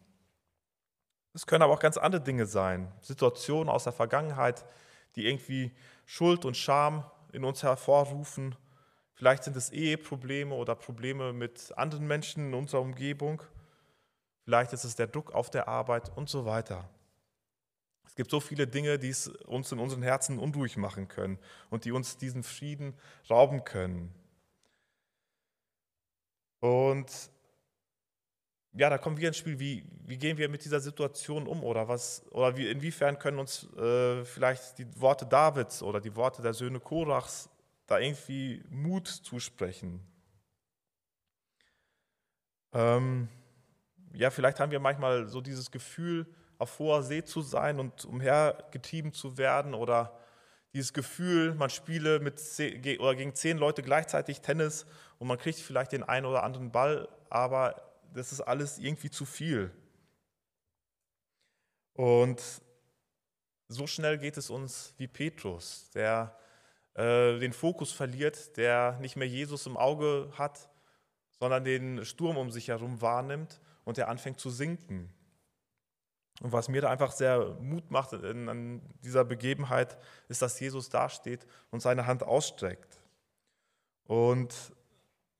Es 1.33 1.45
können 1.45 1.61
aber 1.61 1.73
auch 1.73 1.79
ganz 1.79 1.97
andere 1.97 2.21
Dinge 2.21 2.45
sein, 2.45 2.91
Situationen 3.01 3.69
aus 3.69 3.83
der 3.85 3.93
Vergangenheit, 3.93 4.65
die 5.15 5.27
irgendwie 5.27 5.71
Schuld 6.05 6.45
und 6.45 6.57
Scham 6.57 7.05
in 7.31 7.43
uns 7.43 7.63
hervorrufen. 7.63 8.55
Vielleicht 9.13 9.43
sind 9.43 9.55
es 9.55 9.71
Eheprobleme 9.71 10.53
oder 10.53 10.75
Probleme 10.75 11.31
mit 11.31 11.73
anderen 11.77 12.07
Menschen 12.07 12.47
in 12.47 12.53
unserer 12.53 12.81
Umgebung. 12.81 13.41
Vielleicht 14.51 14.73
ist 14.73 14.83
es 14.83 14.97
der 14.97 15.07
Druck 15.07 15.33
auf 15.33 15.49
der 15.49 15.69
Arbeit 15.69 16.11
und 16.17 16.27
so 16.27 16.43
weiter. 16.43 16.89
Es 18.05 18.15
gibt 18.15 18.29
so 18.29 18.41
viele 18.41 18.67
Dinge, 18.67 18.99
die 18.99 19.07
es 19.07 19.29
uns 19.29 19.71
in 19.71 19.79
unseren 19.79 20.01
Herzen 20.01 20.39
unruhig 20.39 20.75
machen 20.75 21.07
können 21.07 21.39
und 21.69 21.85
die 21.85 21.93
uns 21.93 22.17
diesen 22.17 22.43
Frieden 22.43 22.93
rauben 23.29 23.63
können. 23.63 24.13
Und 26.59 27.31
ja, 28.73 28.89
da 28.89 28.97
kommen 28.97 29.15
wir 29.15 29.29
ins 29.29 29.37
Spiel, 29.37 29.57
wie, 29.57 29.85
wie 30.05 30.17
gehen 30.17 30.37
wir 30.37 30.49
mit 30.49 30.65
dieser 30.65 30.81
Situation 30.81 31.47
um 31.47 31.63
oder, 31.63 31.87
was, 31.87 32.29
oder 32.31 32.57
wie, 32.57 32.67
inwiefern 32.67 33.19
können 33.19 33.39
uns 33.39 33.71
äh, 33.77 34.25
vielleicht 34.25 34.79
die 34.79 34.99
Worte 34.99 35.25
Davids 35.25 35.81
oder 35.81 36.01
die 36.01 36.17
Worte 36.17 36.41
der 36.41 36.53
Söhne 36.53 36.81
Korachs 36.81 37.49
da 37.85 37.99
irgendwie 37.99 38.61
Mut 38.69 39.07
zusprechen. 39.07 40.05
Ähm, 42.73 43.29
ja, 44.13 44.29
vielleicht 44.29 44.59
haben 44.59 44.71
wir 44.71 44.79
manchmal 44.79 45.27
so 45.27 45.41
dieses 45.41 45.71
Gefühl, 45.71 46.25
auf 46.57 46.77
hoher 46.77 47.01
See 47.01 47.23
zu 47.23 47.41
sein 47.41 47.79
und 47.79 48.05
umhergetrieben 48.05 49.13
zu 49.13 49.37
werden 49.37 49.73
oder 49.73 50.15
dieses 50.73 50.93
Gefühl, 50.93 51.55
man 51.55 51.69
spiele 51.69 52.19
mit 52.19 52.39
zehn, 52.39 52.99
oder 52.99 53.15
gegen 53.15 53.33
zehn 53.33 53.57
Leute 53.57 53.81
gleichzeitig 53.81 54.41
Tennis 54.41 54.85
und 55.17 55.27
man 55.27 55.37
kriegt 55.37 55.59
vielleicht 55.59 55.91
den 55.91 56.03
einen 56.03 56.25
oder 56.25 56.43
anderen 56.43 56.71
Ball, 56.71 57.09
aber 57.29 57.81
das 58.13 58.31
ist 58.31 58.41
alles 58.41 58.77
irgendwie 58.77 59.09
zu 59.09 59.25
viel. 59.25 59.71
Und 61.93 62.41
so 63.67 63.87
schnell 63.87 64.17
geht 64.17 64.37
es 64.37 64.49
uns 64.49 64.93
wie 64.97 65.07
Petrus, 65.07 65.89
der 65.95 66.37
äh, 66.93 67.39
den 67.39 67.53
Fokus 67.53 67.91
verliert, 67.91 68.55
der 68.57 68.97
nicht 68.99 69.15
mehr 69.15 69.27
Jesus 69.27 69.65
im 69.65 69.77
Auge 69.77 70.31
hat, 70.37 70.69
sondern 71.39 71.63
den 71.63 72.05
Sturm 72.05 72.37
um 72.37 72.51
sich 72.51 72.67
herum 72.67 73.01
wahrnimmt 73.01 73.59
und 73.83 73.97
der 73.97 74.09
anfängt 74.09 74.39
zu 74.39 74.49
sinken. 74.49 75.09
Und 76.41 76.51
was 76.51 76.69
mir 76.69 76.81
da 76.81 76.89
einfach 76.89 77.11
sehr 77.11 77.55
Mut 77.59 77.91
macht 77.91 78.13
in, 78.13 78.49
an 78.49 78.81
dieser 79.03 79.23
Begebenheit, 79.23 79.97
ist, 80.27 80.41
dass 80.41 80.59
Jesus 80.59 80.89
dasteht 80.89 81.45
und 81.69 81.81
seine 81.81 82.07
Hand 82.07 82.23
ausstreckt. 82.23 82.99
Und 84.05 84.55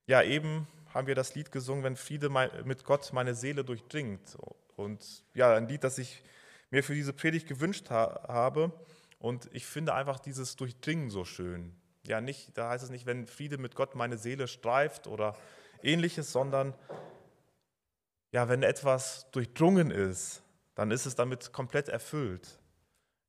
ja, 0.05 0.21
eben 0.21 0.67
haben 0.93 1.07
wir 1.07 1.15
das 1.15 1.33
Lied 1.35 1.51
gesungen, 1.51 1.83
wenn 1.83 1.95
Friede 1.95 2.29
mit 2.29 2.83
Gott 2.83 3.13
meine 3.13 3.33
Seele 3.33 3.63
durchdringt. 3.63 4.37
Und 4.75 5.23
ja, 5.33 5.55
ein 5.55 5.67
Lied, 5.67 5.83
das 5.83 5.97
ich 5.97 6.23
mir 6.69 6.83
für 6.83 6.93
diese 6.93 7.13
Predigt 7.13 7.47
gewünscht 7.47 7.89
ha 7.89 8.25
habe. 8.27 8.71
Und 9.19 9.49
ich 9.53 9.65
finde 9.65 9.93
einfach 9.93 10.19
dieses 10.19 10.55
Durchdringen 10.55 11.09
so 11.09 11.25
schön. 11.25 11.75
Ja, 12.03 12.21
nicht, 12.21 12.57
da 12.57 12.69
heißt 12.69 12.83
es 12.83 12.89
nicht, 12.89 13.05
wenn 13.05 13.27
Friede 13.27 13.57
mit 13.57 13.75
Gott 13.75 13.95
meine 13.95 14.17
Seele 14.17 14.47
streift 14.47 15.07
oder 15.07 15.35
ähnliches, 15.83 16.31
sondern 16.31 16.73
ja, 18.31 18.47
wenn 18.47 18.63
etwas 18.63 19.29
durchdrungen 19.31 19.91
ist, 19.91 20.43
dann 20.75 20.91
ist 20.91 21.05
es 21.05 21.15
damit 21.15 21.51
komplett 21.51 21.89
erfüllt. 21.89 22.59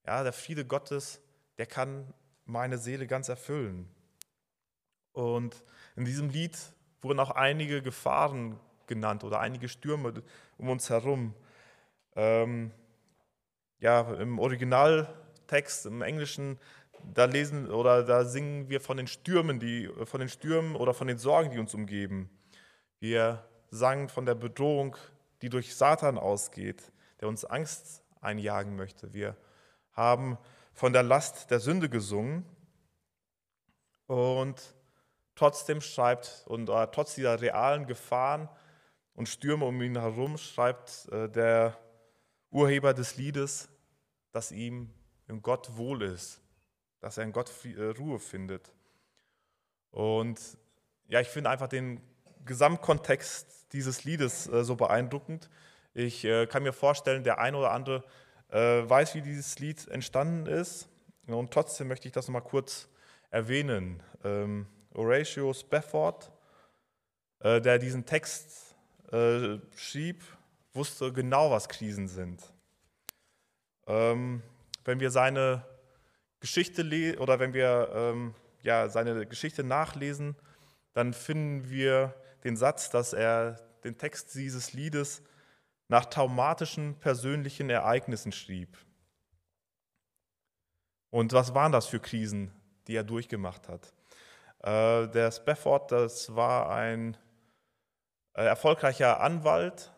Ja, 0.06 0.22
der 0.22 0.32
Friede 0.32 0.64
Gottes, 0.64 1.20
der 1.58 1.66
kann 1.66 2.12
meine 2.44 2.78
Seele 2.78 3.06
ganz 3.06 3.28
erfüllen. 3.28 3.88
Und 5.12 5.62
in 5.96 6.04
diesem 6.04 6.30
Lied 6.30 6.56
wurden 7.02 7.20
auch 7.20 7.30
einige 7.30 7.82
Gefahren 7.82 8.58
genannt 8.86 9.24
oder 9.24 9.40
einige 9.40 9.68
Stürme 9.68 10.22
um 10.58 10.68
uns 10.68 10.88
herum. 10.88 11.34
Ähm, 12.14 12.72
ja, 13.78 14.12
im 14.14 14.38
Originaltext, 14.38 15.86
im 15.86 16.02
Englischen, 16.02 16.58
da 17.14 17.24
lesen 17.24 17.70
oder 17.70 18.04
da 18.04 18.24
singen 18.24 18.68
wir 18.68 18.80
von 18.80 18.96
den 18.96 19.08
Stürmen, 19.08 19.58
die, 19.58 19.90
von 20.04 20.20
den 20.20 20.28
Stürmen 20.28 20.76
oder 20.76 20.94
von 20.94 21.08
den 21.08 21.18
Sorgen, 21.18 21.50
die 21.50 21.58
uns 21.58 21.74
umgeben. 21.74 22.30
Wir 23.00 23.44
sangen 23.72 24.08
von 24.08 24.24
der 24.24 24.36
Bedrohung, 24.36 24.96
die 25.40 25.48
durch 25.48 25.74
Satan 25.74 26.16
ausgeht, 26.16 26.92
der 27.20 27.26
uns 27.26 27.44
Angst 27.44 28.04
einjagen 28.20 28.76
möchte. 28.76 29.12
Wir 29.12 29.36
haben 29.90 30.38
von 30.72 30.92
der 30.92 31.02
Last 31.02 31.50
der 31.50 31.58
Sünde 31.58 31.88
gesungen 31.88 32.46
und 34.06 34.76
Trotzdem 35.34 35.80
schreibt, 35.80 36.44
und 36.46 36.68
äh, 36.68 36.86
trotz 36.92 37.14
dieser 37.14 37.40
realen 37.40 37.86
Gefahren 37.86 38.48
und 39.14 39.28
Stürme 39.28 39.64
um 39.64 39.80
ihn 39.80 39.98
herum, 39.98 40.36
schreibt 40.36 41.08
äh, 41.10 41.28
der 41.28 41.78
Urheber 42.50 42.92
des 42.92 43.16
Liedes, 43.16 43.68
dass 44.30 44.52
ihm 44.52 44.92
in 45.28 45.40
Gott 45.40 45.76
wohl 45.76 46.02
ist, 46.02 46.42
dass 47.00 47.16
er 47.16 47.24
in 47.24 47.32
Gott 47.32 47.50
äh, 47.64 47.82
Ruhe 47.98 48.18
findet. 48.18 48.74
Und 49.90 50.38
ja, 51.08 51.20
ich 51.20 51.28
finde 51.28 51.50
einfach 51.50 51.68
den 51.68 52.00
Gesamtkontext 52.44 53.72
dieses 53.72 54.04
Liedes 54.04 54.46
äh, 54.48 54.64
so 54.64 54.76
beeindruckend. 54.76 55.48
Ich 55.94 56.24
äh, 56.24 56.46
kann 56.46 56.62
mir 56.62 56.72
vorstellen, 56.72 57.24
der 57.24 57.38
eine 57.38 57.56
oder 57.56 57.72
andere 57.72 58.04
äh, 58.50 58.88
weiß, 58.88 59.14
wie 59.14 59.22
dieses 59.22 59.58
Lied 59.58 59.88
entstanden 59.88 60.46
ist. 60.46 60.88
Und 61.26 61.52
trotzdem 61.52 61.88
möchte 61.88 62.08
ich 62.08 62.12
das 62.12 62.28
nochmal 62.28 62.42
kurz 62.42 62.88
erwähnen. 63.30 64.02
Ähm, 64.24 64.66
Horatio 64.94 65.52
Spafford, 65.52 66.30
äh, 67.40 67.60
der 67.60 67.78
diesen 67.78 68.04
Text 68.04 68.74
äh, 69.10 69.58
schrieb, 69.76 70.22
wusste 70.74 71.12
genau, 71.12 71.50
was 71.50 71.68
Krisen 71.68 72.08
sind. 72.08 72.42
Ähm, 73.86 74.42
wenn 74.84 75.00
wir 75.00 75.10
seine 75.10 75.64
Geschichte 76.40 76.82
oder 77.18 77.38
wenn 77.38 77.54
wir 77.54 77.90
ähm, 77.94 78.34
ja, 78.62 78.88
seine 78.88 79.26
Geschichte 79.26 79.64
nachlesen, 79.64 80.36
dann 80.92 81.12
finden 81.12 81.70
wir 81.70 82.14
den 82.44 82.56
Satz, 82.56 82.90
dass 82.90 83.12
er 83.12 83.58
den 83.84 83.98
Text 83.98 84.34
dieses 84.34 84.72
Liedes 84.72 85.22
nach 85.88 86.06
traumatischen 86.06 86.98
persönlichen 86.98 87.70
Ereignissen 87.70 88.32
schrieb. 88.32 88.78
Und 91.10 91.32
was 91.32 91.54
waren 91.54 91.72
das 91.72 91.86
für 91.86 92.00
Krisen, 92.00 92.50
die 92.86 92.96
er 92.96 93.04
durchgemacht 93.04 93.68
hat? 93.68 93.92
Äh, 94.60 95.08
der 95.08 95.30
Spafford, 95.30 95.92
das 95.92 96.34
war 96.34 96.70
ein 96.70 97.16
äh, 98.34 98.44
erfolgreicher 98.44 99.20
Anwalt 99.20 99.92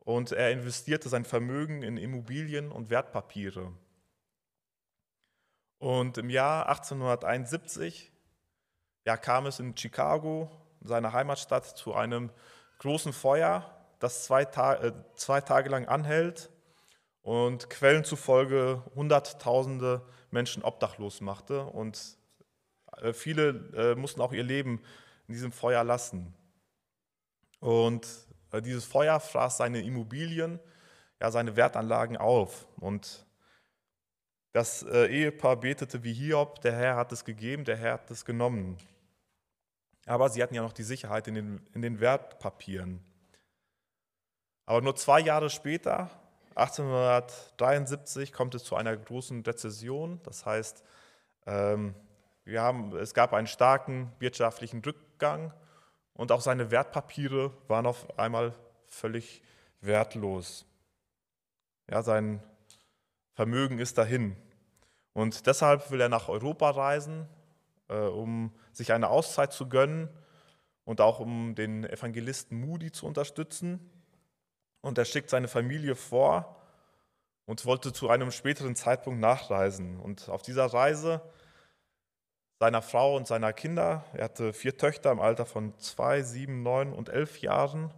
und 0.00 0.32
er 0.32 0.52
investierte 0.52 1.08
sein 1.08 1.24
Vermögen 1.24 1.82
in 1.82 1.96
Immobilien 1.96 2.70
und 2.70 2.90
Wertpapiere. 2.90 3.72
Und 5.78 6.18
im 6.18 6.30
Jahr 6.30 6.68
1871 6.68 8.12
ja, 9.04 9.16
kam 9.16 9.46
es 9.46 9.58
in 9.58 9.76
Chicago, 9.76 10.50
seiner 10.82 11.12
Heimatstadt, 11.12 11.64
zu 11.64 11.94
einem 11.94 12.30
großen 12.78 13.12
Feuer, 13.12 13.74
das 13.98 14.24
zwei, 14.24 14.44
Ta 14.44 14.74
äh, 14.74 14.92
zwei 15.14 15.40
Tage 15.40 15.68
lang 15.70 15.86
anhält 15.86 16.50
und 17.22 17.68
Quellen 17.68 18.04
zufolge 18.04 18.82
Hunderttausende 18.94 20.02
Menschen 20.30 20.62
obdachlos 20.62 21.20
machte. 21.20 21.64
Und 21.64 22.16
äh, 22.98 23.12
viele 23.12 23.48
äh, 23.74 23.94
mussten 23.94 24.20
auch 24.20 24.32
ihr 24.32 24.44
Leben 24.44 24.82
in 25.26 25.34
diesem 25.34 25.52
Feuer 25.52 25.84
lassen. 25.84 26.34
Und 27.60 28.06
äh, 28.52 28.62
dieses 28.62 28.84
Feuer 28.84 29.20
fraß 29.20 29.58
seine 29.58 29.82
Immobilien, 29.82 30.60
ja, 31.20 31.30
seine 31.30 31.56
Wertanlagen 31.56 32.16
auf. 32.16 32.66
Und 32.76 33.26
das 34.52 34.82
äh, 34.84 35.06
Ehepaar 35.06 35.56
betete 35.56 36.02
wie 36.04 36.12
Hiob, 36.12 36.60
der 36.62 36.72
Herr 36.72 36.96
hat 36.96 37.12
es 37.12 37.24
gegeben, 37.24 37.64
der 37.64 37.76
Herr 37.76 37.94
hat 37.94 38.10
es 38.10 38.24
genommen. 38.24 38.78
Aber 40.08 40.30
sie 40.30 40.42
hatten 40.42 40.54
ja 40.54 40.62
noch 40.62 40.72
die 40.72 40.82
Sicherheit 40.82 41.28
in 41.28 41.34
den, 41.34 41.60
in 41.74 41.82
den 41.82 42.00
Wertpapieren. 42.00 43.00
Aber 44.64 44.80
nur 44.80 44.96
zwei 44.96 45.20
Jahre 45.20 45.50
später, 45.50 46.10
1873, 46.54 48.32
kommt 48.32 48.54
es 48.54 48.64
zu 48.64 48.74
einer 48.74 48.96
großen 48.96 49.42
Rezession. 49.42 50.20
Das 50.24 50.46
heißt, 50.46 50.82
ähm, 51.46 51.94
wir 52.44 52.62
haben, 52.62 52.96
es 52.96 53.12
gab 53.12 53.34
einen 53.34 53.46
starken 53.46 54.10
wirtschaftlichen 54.18 54.82
Rückgang 54.82 55.52
und 56.14 56.32
auch 56.32 56.40
seine 56.40 56.70
Wertpapiere 56.70 57.52
waren 57.68 57.86
auf 57.86 58.18
einmal 58.18 58.54
völlig 58.86 59.42
wertlos. 59.82 60.64
Ja, 61.90 62.02
sein 62.02 62.42
Vermögen 63.34 63.78
ist 63.78 63.98
dahin. 63.98 64.36
Und 65.12 65.46
deshalb 65.46 65.90
will 65.90 66.00
er 66.00 66.08
nach 66.08 66.28
Europa 66.28 66.70
reisen, 66.70 67.28
äh, 67.88 67.96
um 67.96 68.52
sich 68.72 68.92
eine 68.92 69.08
Auszeit 69.08 69.52
zu 69.52 69.68
gönnen 69.68 70.08
und 70.84 71.00
auch 71.00 71.20
um 71.20 71.54
den 71.54 71.84
Evangelisten 71.84 72.60
Moody 72.60 72.92
zu 72.92 73.06
unterstützen. 73.06 73.90
Und 74.80 74.96
er 74.96 75.04
schickt 75.04 75.30
seine 75.30 75.48
Familie 75.48 75.96
vor 75.96 76.56
und 77.44 77.64
wollte 77.66 77.92
zu 77.92 78.08
einem 78.08 78.30
späteren 78.30 78.76
Zeitpunkt 78.76 79.20
nachreisen. 79.20 79.98
Und 79.98 80.28
auf 80.28 80.42
dieser 80.42 80.66
Reise 80.66 81.22
seiner 82.58 82.82
Frau 82.82 83.16
und 83.16 83.26
seiner 83.26 83.52
Kinder, 83.52 84.04
er 84.14 84.24
hatte 84.24 84.52
vier 84.52 84.76
Töchter 84.76 85.12
im 85.12 85.20
Alter 85.20 85.46
von 85.46 85.78
zwei, 85.78 86.22
sieben, 86.22 86.62
neun 86.62 86.92
und 86.92 87.08
elf 87.08 87.40
Jahren. 87.40 87.90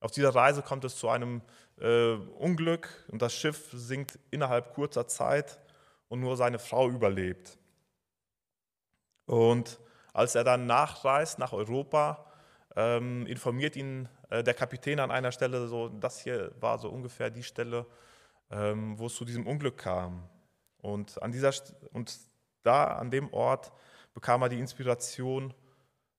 Auf 0.00 0.12
dieser 0.12 0.34
Reise 0.34 0.62
kommt 0.62 0.84
es 0.84 0.96
zu 0.96 1.08
einem 1.08 1.42
äh, 1.78 2.14
Unglück 2.38 2.88
und 3.08 3.20
das 3.22 3.34
Schiff 3.34 3.70
sinkt 3.72 4.18
innerhalb 4.30 4.74
kurzer 4.74 5.06
Zeit 5.06 5.58
und 6.08 6.20
nur 6.20 6.36
seine 6.36 6.58
Frau 6.58 6.88
überlebt. 6.88 7.58
Und 9.30 9.78
als 10.12 10.34
er 10.34 10.42
dann 10.42 10.66
nachreist 10.66 11.38
nach 11.38 11.52
Europa, 11.52 12.26
ähm, 12.74 13.26
informiert 13.26 13.76
ihn 13.76 14.08
äh, 14.28 14.42
der 14.42 14.54
Kapitän 14.54 14.98
an 14.98 15.12
einer 15.12 15.30
Stelle, 15.30 15.68
so, 15.68 15.88
das 15.88 16.18
hier 16.18 16.50
war 16.58 16.80
so 16.80 16.90
ungefähr 16.90 17.30
die 17.30 17.44
Stelle, 17.44 17.86
ähm, 18.50 18.98
wo 18.98 19.06
es 19.06 19.14
zu 19.14 19.24
diesem 19.24 19.46
Unglück 19.46 19.78
kam. 19.78 20.28
Und, 20.78 21.22
an 21.22 21.30
dieser, 21.30 21.54
und 21.92 22.18
da, 22.64 22.86
an 22.86 23.12
dem 23.12 23.32
Ort, 23.32 23.70
bekam 24.14 24.42
er 24.42 24.48
die 24.48 24.58
Inspiration 24.58 25.54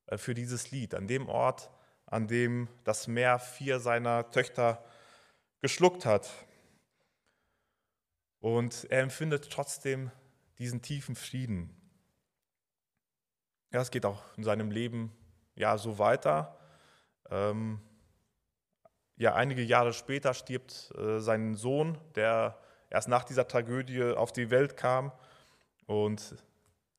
äh, 0.05 0.17
für 0.17 0.33
dieses 0.33 0.71
Lied. 0.71 0.95
An 0.95 1.05
dem 1.05 1.27
Ort, 1.27 1.69
an 2.05 2.29
dem 2.29 2.69
das 2.85 3.09
Meer 3.09 3.39
vier 3.39 3.81
seiner 3.81 4.31
Töchter 4.31 4.85
geschluckt 5.59 6.05
hat. 6.05 6.29
Und 8.39 8.87
er 8.89 9.01
empfindet 9.01 9.51
trotzdem 9.51 10.11
diesen 10.59 10.81
tiefen 10.81 11.15
Frieden. 11.15 11.80
Ja, 13.73 13.79
es 13.79 13.89
geht 13.89 14.05
auch 14.05 14.21
in 14.35 14.43
seinem 14.43 14.69
Leben 14.69 15.11
ja 15.55 15.77
so 15.77 15.97
weiter. 15.97 16.57
Ähm, 17.29 17.79
ja, 19.15 19.33
einige 19.33 19.61
Jahre 19.61 19.93
später 19.93 20.33
stirbt 20.33 20.91
äh, 20.97 21.19
sein 21.19 21.55
Sohn, 21.55 21.97
der 22.15 22.57
erst 22.89 23.07
nach 23.07 23.23
dieser 23.23 23.47
Tragödie 23.47 24.03
auf 24.03 24.33
die 24.33 24.49
Welt 24.49 24.75
kam. 24.75 25.13
Und 25.85 26.35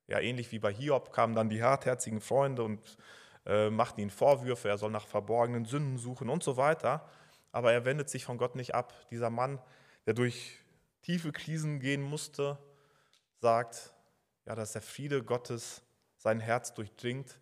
ja, 0.06 0.18
ähnlich 0.20 0.50
wie 0.50 0.58
bei 0.58 0.72
Hiob 0.72 1.12
kamen 1.12 1.34
dann 1.34 1.50
die 1.50 1.62
hartherzigen 1.62 2.22
Freunde 2.22 2.62
und 2.62 2.96
äh, 3.44 3.68
machten 3.68 4.00
ihm 4.00 4.10
Vorwürfe, 4.10 4.68
er 4.68 4.78
soll 4.78 4.90
nach 4.90 5.06
verborgenen 5.06 5.66
Sünden 5.66 5.98
suchen 5.98 6.30
und 6.30 6.42
so 6.42 6.56
weiter. 6.56 7.06
Aber 7.50 7.72
er 7.72 7.84
wendet 7.84 8.08
sich 8.08 8.24
von 8.24 8.38
Gott 8.38 8.56
nicht 8.56 8.74
ab. 8.74 8.94
Dieser 9.10 9.28
Mann, 9.28 9.60
der 10.06 10.14
durch 10.14 10.58
tiefe 11.02 11.32
Krisen 11.32 11.80
gehen 11.80 12.00
musste, 12.00 12.56
sagt, 13.40 13.92
ja, 14.46 14.54
dass 14.54 14.72
der 14.72 14.82
Friede 14.82 15.22
Gottes 15.22 15.82
sein 16.22 16.38
Herz 16.38 16.72
durchdringt, 16.72 17.40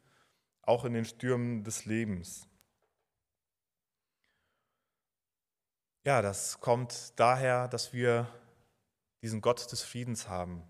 auch 0.62 0.86
in 0.86 0.94
den 0.94 1.04
Stürmen 1.04 1.64
des 1.64 1.84
Lebens. 1.84 2.48
Ja, 6.02 6.22
das 6.22 6.60
kommt 6.60 7.12
daher, 7.20 7.68
dass 7.68 7.92
wir 7.92 8.26
diesen 9.20 9.42
Gott 9.42 9.70
des 9.70 9.82
Friedens 9.82 10.30
haben. 10.30 10.62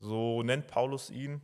So 0.00 0.42
nennt 0.42 0.66
Paulus 0.66 1.10
ihn 1.10 1.40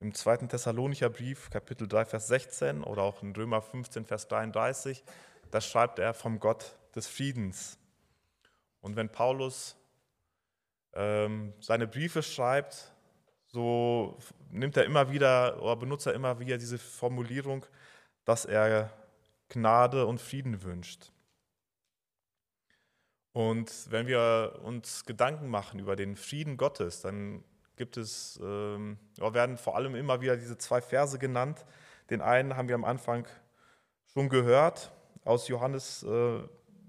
im 0.00 0.14
zweiten 0.14 0.48
Thessalonicher 0.48 1.10
Brief, 1.10 1.50
Kapitel 1.50 1.86
3, 1.86 2.06
Vers 2.06 2.28
16 2.28 2.82
oder 2.82 3.02
auch 3.02 3.22
in 3.22 3.36
Römer 3.36 3.60
15, 3.60 4.06
Vers 4.06 4.26
33. 4.28 5.04
Da 5.50 5.60
schreibt 5.60 5.98
er 5.98 6.14
vom 6.14 6.40
Gott 6.40 6.78
des 6.94 7.06
Friedens. 7.06 7.78
Und 8.80 8.96
wenn 8.96 9.12
Paulus 9.12 9.76
ähm, 10.94 11.52
seine 11.60 11.86
Briefe 11.86 12.22
schreibt, 12.22 12.94
so 13.48 14.18
nimmt 14.50 14.76
er 14.76 14.84
immer 14.84 15.10
wieder 15.10 15.62
oder 15.62 15.76
benutzt 15.76 16.06
er 16.06 16.14
immer 16.14 16.38
wieder 16.38 16.58
diese 16.58 16.78
Formulierung, 16.78 17.64
dass 18.24 18.44
er 18.44 18.90
Gnade 19.48 20.06
und 20.06 20.20
Frieden 20.20 20.62
wünscht. 20.62 21.10
Und 23.32 23.90
wenn 23.90 24.06
wir 24.06 24.60
uns 24.62 25.04
Gedanken 25.04 25.48
machen 25.48 25.78
über 25.78 25.96
den 25.96 26.16
Frieden 26.16 26.56
Gottes, 26.56 27.02
dann 27.02 27.44
gibt 27.76 27.96
es, 27.96 28.38
ähm, 28.42 28.98
werden 29.16 29.56
vor 29.56 29.76
allem 29.76 29.94
immer 29.94 30.20
wieder 30.20 30.36
diese 30.36 30.58
zwei 30.58 30.80
Verse 30.80 31.18
genannt. 31.18 31.64
Den 32.10 32.20
einen 32.20 32.56
haben 32.56 32.68
wir 32.68 32.74
am 32.74 32.84
Anfang 32.84 33.26
schon 34.12 34.28
gehört 34.28 34.90
aus 35.24 35.48
Johannes, 35.48 36.02
äh, 36.02 36.40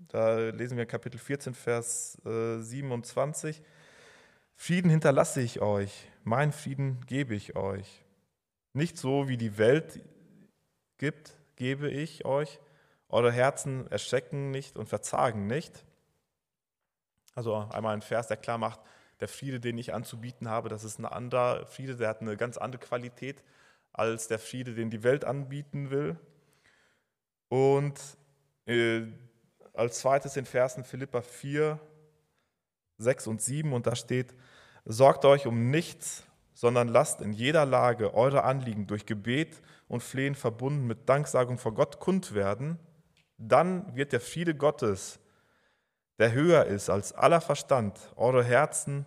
da 0.08 0.40
lesen 0.50 0.78
wir 0.78 0.86
Kapitel 0.86 1.20
14, 1.20 1.54
Vers 1.54 2.18
äh, 2.26 2.58
27. 2.60 3.62
Frieden 4.62 4.92
hinterlasse 4.92 5.40
ich 5.40 5.62
euch, 5.62 6.12
mein 6.26 6.52
Frieden 6.52 7.00
gebe 7.08 7.34
ich 7.34 7.56
euch. 7.56 8.04
Nicht 8.74 8.98
so, 8.98 9.30
wie 9.30 9.38
die 9.38 9.58
Welt 9.58 10.02
gibt, 10.98 11.38
gebe 11.56 11.90
ich 11.90 12.26
euch. 12.26 12.60
Eure 13.08 13.32
Herzen 13.32 13.90
erschrecken 13.90 14.52
nicht 14.52 14.78
und 14.78 14.88
verzagen 14.88 15.48
nicht. 15.48 15.86
Also 17.36 17.56
einmal 17.72 17.94
ein 17.94 18.02
Vers, 18.02 18.28
der 18.28 18.36
klar 18.36 18.58
macht, 18.58 18.82
der 19.22 19.30
Friede, 19.30 19.62
den 19.62 19.78
ich 19.78 19.94
anzubieten 19.94 20.50
habe, 20.50 20.68
das 20.68 20.84
ist 20.84 21.00
ein 21.00 21.06
anderer 21.06 21.66
Friede, 21.66 21.96
der 21.96 22.10
hat 22.10 22.20
eine 22.20 22.36
ganz 22.36 22.58
andere 22.58 22.82
Qualität 22.82 23.42
als 23.94 24.28
der 24.28 24.40
Friede, 24.40 24.74
den 24.74 24.90
die 24.90 25.04
Welt 25.04 25.24
anbieten 25.24 25.90
will. 25.90 26.20
Und 27.48 27.98
äh, 28.66 29.04
als 29.74 30.00
zweites 30.00 30.36
in 30.36 30.46
Versen 30.46 30.84
Philippa 30.84 31.22
4, 31.22 31.80
6 33.00 33.28
und 33.28 33.42
7 33.42 33.74
und 33.74 33.88
da 33.88 33.96
steht, 33.96 34.36
sorgt 34.86 35.26
euch 35.26 35.48
um 35.48 35.72
nichts, 35.72 36.24
sondern 36.54 36.88
lasst 36.88 37.22
in 37.22 37.34
jeder 37.34 37.66
Lage 37.66 38.14
eure 38.14 38.44
Anliegen 38.44 38.86
durch 38.86 39.06
Gebet 39.06 39.62
und 39.88 40.04
Flehen 40.04 40.36
verbunden 40.36 40.86
mit 40.86 41.10
Danksagung 41.10 41.58
vor 41.58 41.74
Gott 41.74 42.00
kund 42.00 42.34
werden, 42.34 42.78
dann 43.38 43.96
wird 43.96 44.12
der 44.12 44.22
Friede 44.22 44.54
Gottes, 44.54 45.20
der 46.20 46.34
höher 46.34 46.66
ist 46.66 46.90
als 46.90 47.14
aller 47.14 47.42
Verstand, 47.42 47.98
eure 48.18 48.44
Herzen 48.44 49.06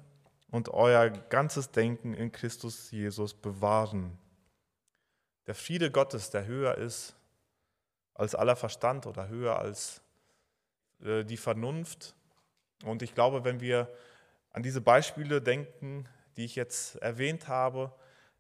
und 0.51 0.71
euer 0.71 1.11
ganzes 1.11 1.71
Denken 1.71 2.15
in 2.15 2.33
Christus 2.33 2.91
Jesus 2.91 3.35
bewahren. 3.35 4.19
Der 5.47 5.55
Friede 5.55 5.91
Gottes, 5.91 6.31
der 6.31 6.47
höher 6.47 6.77
ist 6.79 7.15
als 8.15 8.35
aller 8.35 8.57
Verstand 8.57 9.07
oder 9.07 9.29
höher 9.29 9.59
als 9.59 10.01
äh, 11.03 11.25
die 11.25 11.37
Vernunft. 11.37 12.15
Und 12.85 13.03
ich 13.03 13.15
glaube, 13.15 13.45
wenn 13.45 13.61
wir 13.61 13.89
an 14.51 14.63
diese 14.63 14.81
Beispiele 14.81 15.41
denken, 15.41 16.09
die 16.37 16.45
ich 16.45 16.57
jetzt 16.57 16.97
erwähnt 16.97 17.49
habe, 17.49 17.93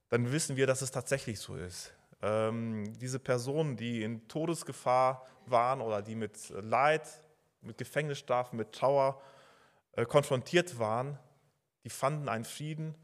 dann 0.09 0.31
wissen 0.33 0.57
wir, 0.57 0.67
dass 0.67 0.83
es 0.83 0.91
tatsächlich 0.91 1.39
so 1.41 1.57
ist. 1.57 1.93
Ähm, 2.21 2.93
diese 2.99 3.19
Personen, 3.19 3.77
die 3.77 4.03
in 4.03 4.29
Todesgefahr 4.29 5.27
waren 5.47 5.81
oder 5.81 6.03
die 6.03 6.15
mit 6.15 6.51
Leid, 6.51 7.09
mit 7.61 7.79
Gefängnisstrafen, 7.79 8.57
mit 8.57 8.73
Trauer 8.73 9.21
äh, 9.93 10.05
konfrontiert 10.05 10.79
waren, 10.79 11.19
die 11.85 11.91
fanden 11.91 12.29
einen 12.29 12.45
Frieden, 12.45 12.95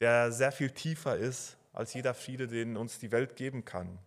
der 0.00 0.32
sehr 0.32 0.52
viel 0.52 0.70
tiefer 0.70 1.16
ist 1.16 1.56
als 1.72 1.94
jeder 1.94 2.14
Friede, 2.14 2.46
den 2.46 2.76
uns 2.76 2.98
die 2.98 3.10
Welt 3.10 3.36
geben 3.36 3.64
kann. 3.64 3.98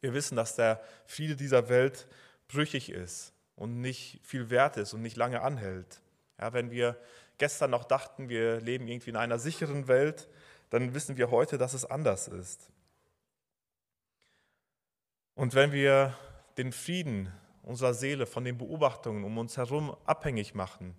Wir 0.00 0.14
wissen, 0.14 0.36
dass 0.36 0.56
der 0.56 0.80
Friede 1.06 1.36
dieser 1.36 1.68
Welt 1.68 2.08
brüchig 2.48 2.90
ist 2.90 3.32
und 3.58 3.80
nicht 3.80 4.20
viel 4.22 4.50
wert 4.50 4.76
ist 4.76 4.94
und 4.94 5.02
nicht 5.02 5.16
lange 5.16 5.42
anhält. 5.42 6.00
Ja, 6.38 6.52
wenn 6.52 6.70
wir 6.70 6.96
gestern 7.38 7.72
noch 7.72 7.84
dachten, 7.84 8.28
wir 8.28 8.60
leben 8.60 8.86
irgendwie 8.86 9.10
in 9.10 9.16
einer 9.16 9.38
sicheren 9.38 9.88
Welt, 9.88 10.28
dann 10.70 10.94
wissen 10.94 11.16
wir 11.16 11.30
heute, 11.30 11.58
dass 11.58 11.74
es 11.74 11.84
anders 11.84 12.28
ist. 12.28 12.70
Und 15.34 15.54
wenn 15.54 15.72
wir 15.72 16.16
den 16.56 16.72
Frieden 16.72 17.32
unserer 17.62 17.94
Seele 17.94 18.26
von 18.26 18.44
den 18.44 18.58
Beobachtungen 18.58 19.24
um 19.24 19.36
uns 19.38 19.56
herum 19.56 19.96
abhängig 20.04 20.54
machen, 20.54 20.94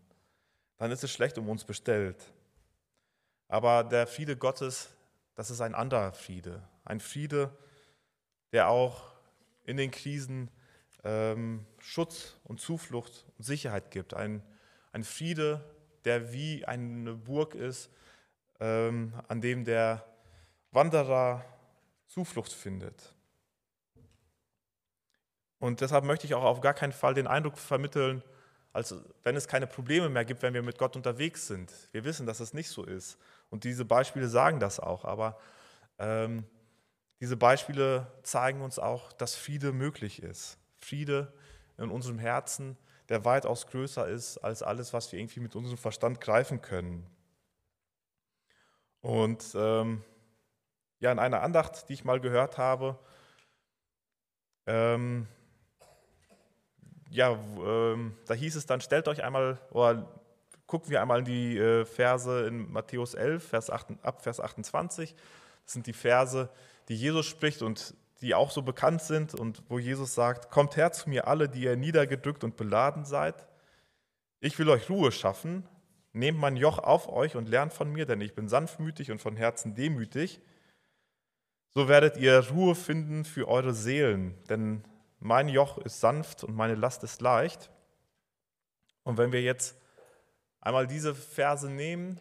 dann 0.77 0.91
ist 0.91 1.03
es 1.03 1.11
schlecht 1.11 1.37
um 1.37 1.47
uns 1.49 1.63
bestellt. 1.63 2.33
Aber 3.47 3.85
der 3.85 4.05
Friede 4.05 4.35
Gottes, 4.35 4.89
das 5.35 5.49
ist 5.49 5.61
ein 5.61 5.75
anderer 5.75 6.11
Friede. 6.11 6.61
Ein 6.83 6.99
Friede, 6.99 7.55
der 8.51 8.67
auch 8.67 9.13
in 9.63 9.77
den 9.77 9.91
Krisen 9.91 10.51
ähm, 11.03 11.65
Schutz 11.83 12.35
und 12.43 12.59
Zuflucht 12.59 13.25
und 13.37 13.43
Sicherheit 13.43 13.91
gibt. 13.91 14.13
Ein, 14.13 14.43
ein 14.91 15.03
Friede, 15.03 15.63
der 16.05 16.31
wie 16.33 16.65
eine 16.65 17.13
Burg 17.13 17.55
ist, 17.55 17.89
ähm, 18.59 19.13
an 19.27 19.41
dem 19.41 19.65
der 19.65 20.05
Wanderer 20.71 21.43
Zuflucht 22.07 22.51
findet. 22.51 23.13
Und 25.59 25.81
deshalb 25.81 26.05
möchte 26.05 26.25
ich 26.25 26.33
auch 26.33 26.43
auf 26.43 26.61
gar 26.61 26.73
keinen 26.73 26.93
Fall 26.93 27.13
den 27.13 27.27
Eindruck 27.27 27.57
vermitteln, 27.57 28.23
als 28.71 28.95
wenn 29.23 29.35
es 29.35 29.47
keine 29.47 29.67
Probleme 29.67 30.09
mehr 30.09 30.25
gibt, 30.25 30.41
wenn 30.41 30.53
wir 30.53 30.61
mit 30.61 30.77
Gott 30.77 30.95
unterwegs 30.95 31.47
sind. 31.47 31.71
Wir 31.91 32.03
wissen, 32.03 32.25
dass 32.25 32.39
es 32.39 32.53
nicht 32.53 32.69
so 32.69 32.83
ist. 32.83 33.17
Und 33.49 33.63
diese 33.63 33.83
Beispiele 33.83 34.29
sagen 34.29 34.59
das 34.59 34.79
auch. 34.79 35.05
Aber 35.05 35.37
ähm, 35.97 36.45
diese 37.19 37.35
Beispiele 37.35 38.07
zeigen 38.23 38.61
uns 38.61 38.79
auch, 38.79 39.11
dass 39.13 39.35
Friede 39.35 39.73
möglich 39.73 40.23
ist. 40.23 40.57
Friede 40.77 41.33
in 41.79 41.89
unserem 41.89 42.19
Herzen, 42.19 42.77
der 43.09 43.25
weitaus 43.25 43.67
größer 43.67 44.07
ist 44.07 44.37
als 44.37 44.61
alles, 44.61 44.93
was 44.93 45.11
wir 45.11 45.19
irgendwie 45.19 45.39
mit 45.39 45.55
unserem 45.55 45.77
Verstand 45.77 46.21
greifen 46.21 46.61
können. 46.61 47.05
Und 49.01 49.55
ähm, 49.55 50.03
ja, 50.99 51.11
in 51.11 51.19
einer 51.19 51.41
Andacht, 51.41 51.89
die 51.89 51.93
ich 51.93 52.03
mal 52.03 52.19
gehört 52.19 52.57
habe, 52.57 52.99
ähm, 54.67 55.27
ja, 57.09 57.31
ähm, 57.31 58.15
da 58.27 58.33
hieß 58.33 58.55
es 58.55 58.65
dann, 58.65 58.81
stellt 58.81 59.07
euch 59.07 59.23
einmal, 59.23 59.57
oder 59.71 60.07
gucken 60.67 60.91
wir 60.91 61.01
einmal 61.01 61.19
in 61.19 61.25
die 61.25 61.57
äh, 61.57 61.85
Verse 61.85 62.45
in 62.45 62.71
Matthäus 62.71 63.15
11, 63.15 63.47
Vers 63.47 63.69
8, 63.71 63.87
ab 64.03 64.21
Vers 64.21 64.39
28. 64.39 65.15
Das 65.63 65.73
sind 65.73 65.87
die 65.87 65.93
Verse, 65.93 66.49
die 66.87 66.95
Jesus 66.95 67.25
spricht 67.25 67.61
und 67.63 67.95
die 68.21 68.35
auch 68.35 68.51
so 68.51 68.61
bekannt 68.61 69.01
sind 69.01 69.33
und 69.33 69.63
wo 69.69 69.79
Jesus 69.79 70.13
sagt, 70.13 70.51
kommt 70.51 70.75
her 70.75 70.91
zu 70.91 71.09
mir 71.09 71.27
alle, 71.27 71.47
die 71.47 71.63
ihr 71.63 71.77
niedergedrückt 71.77 72.43
und 72.43 72.57
beladen 72.57 73.05
seid. 73.05 73.47
Ich 74.41 74.57
will 74.59 74.69
euch 74.69 74.89
Ruhe 74.89 75.11
schaffen. 75.11 75.67
Nehmt 76.11 76.39
mein 76.39 76.57
Joch 76.57 76.79
auf 76.79 77.07
euch 77.07 77.35
und 77.35 77.47
lernt 77.47 77.71
von 77.71 77.91
mir, 77.91 78.05
denn 78.05 78.19
ich 78.19 78.33
bin 78.33 78.49
sanftmütig 78.49 79.11
und 79.11 79.21
von 79.21 79.35
Herzen 79.35 79.75
demütig. 79.75 80.41
So 81.69 81.87
werdet 81.87 82.17
ihr 82.17 82.49
Ruhe 82.49 82.73
finden 82.73 83.25
für 83.25 83.47
eure 83.47 83.73
Seelen, 83.73 84.35
denn 84.49 84.83
mein 85.19 85.49
Joch 85.49 85.77
ist 85.77 85.99
sanft 85.99 86.43
und 86.43 86.55
meine 86.55 86.75
Last 86.75 87.03
ist 87.03 87.21
leicht. 87.21 87.69
Und 89.03 89.17
wenn 89.17 89.31
wir 89.31 89.41
jetzt 89.41 89.79
einmal 90.61 90.87
diese 90.87 91.13
Verse 91.13 91.69
nehmen 91.69 92.19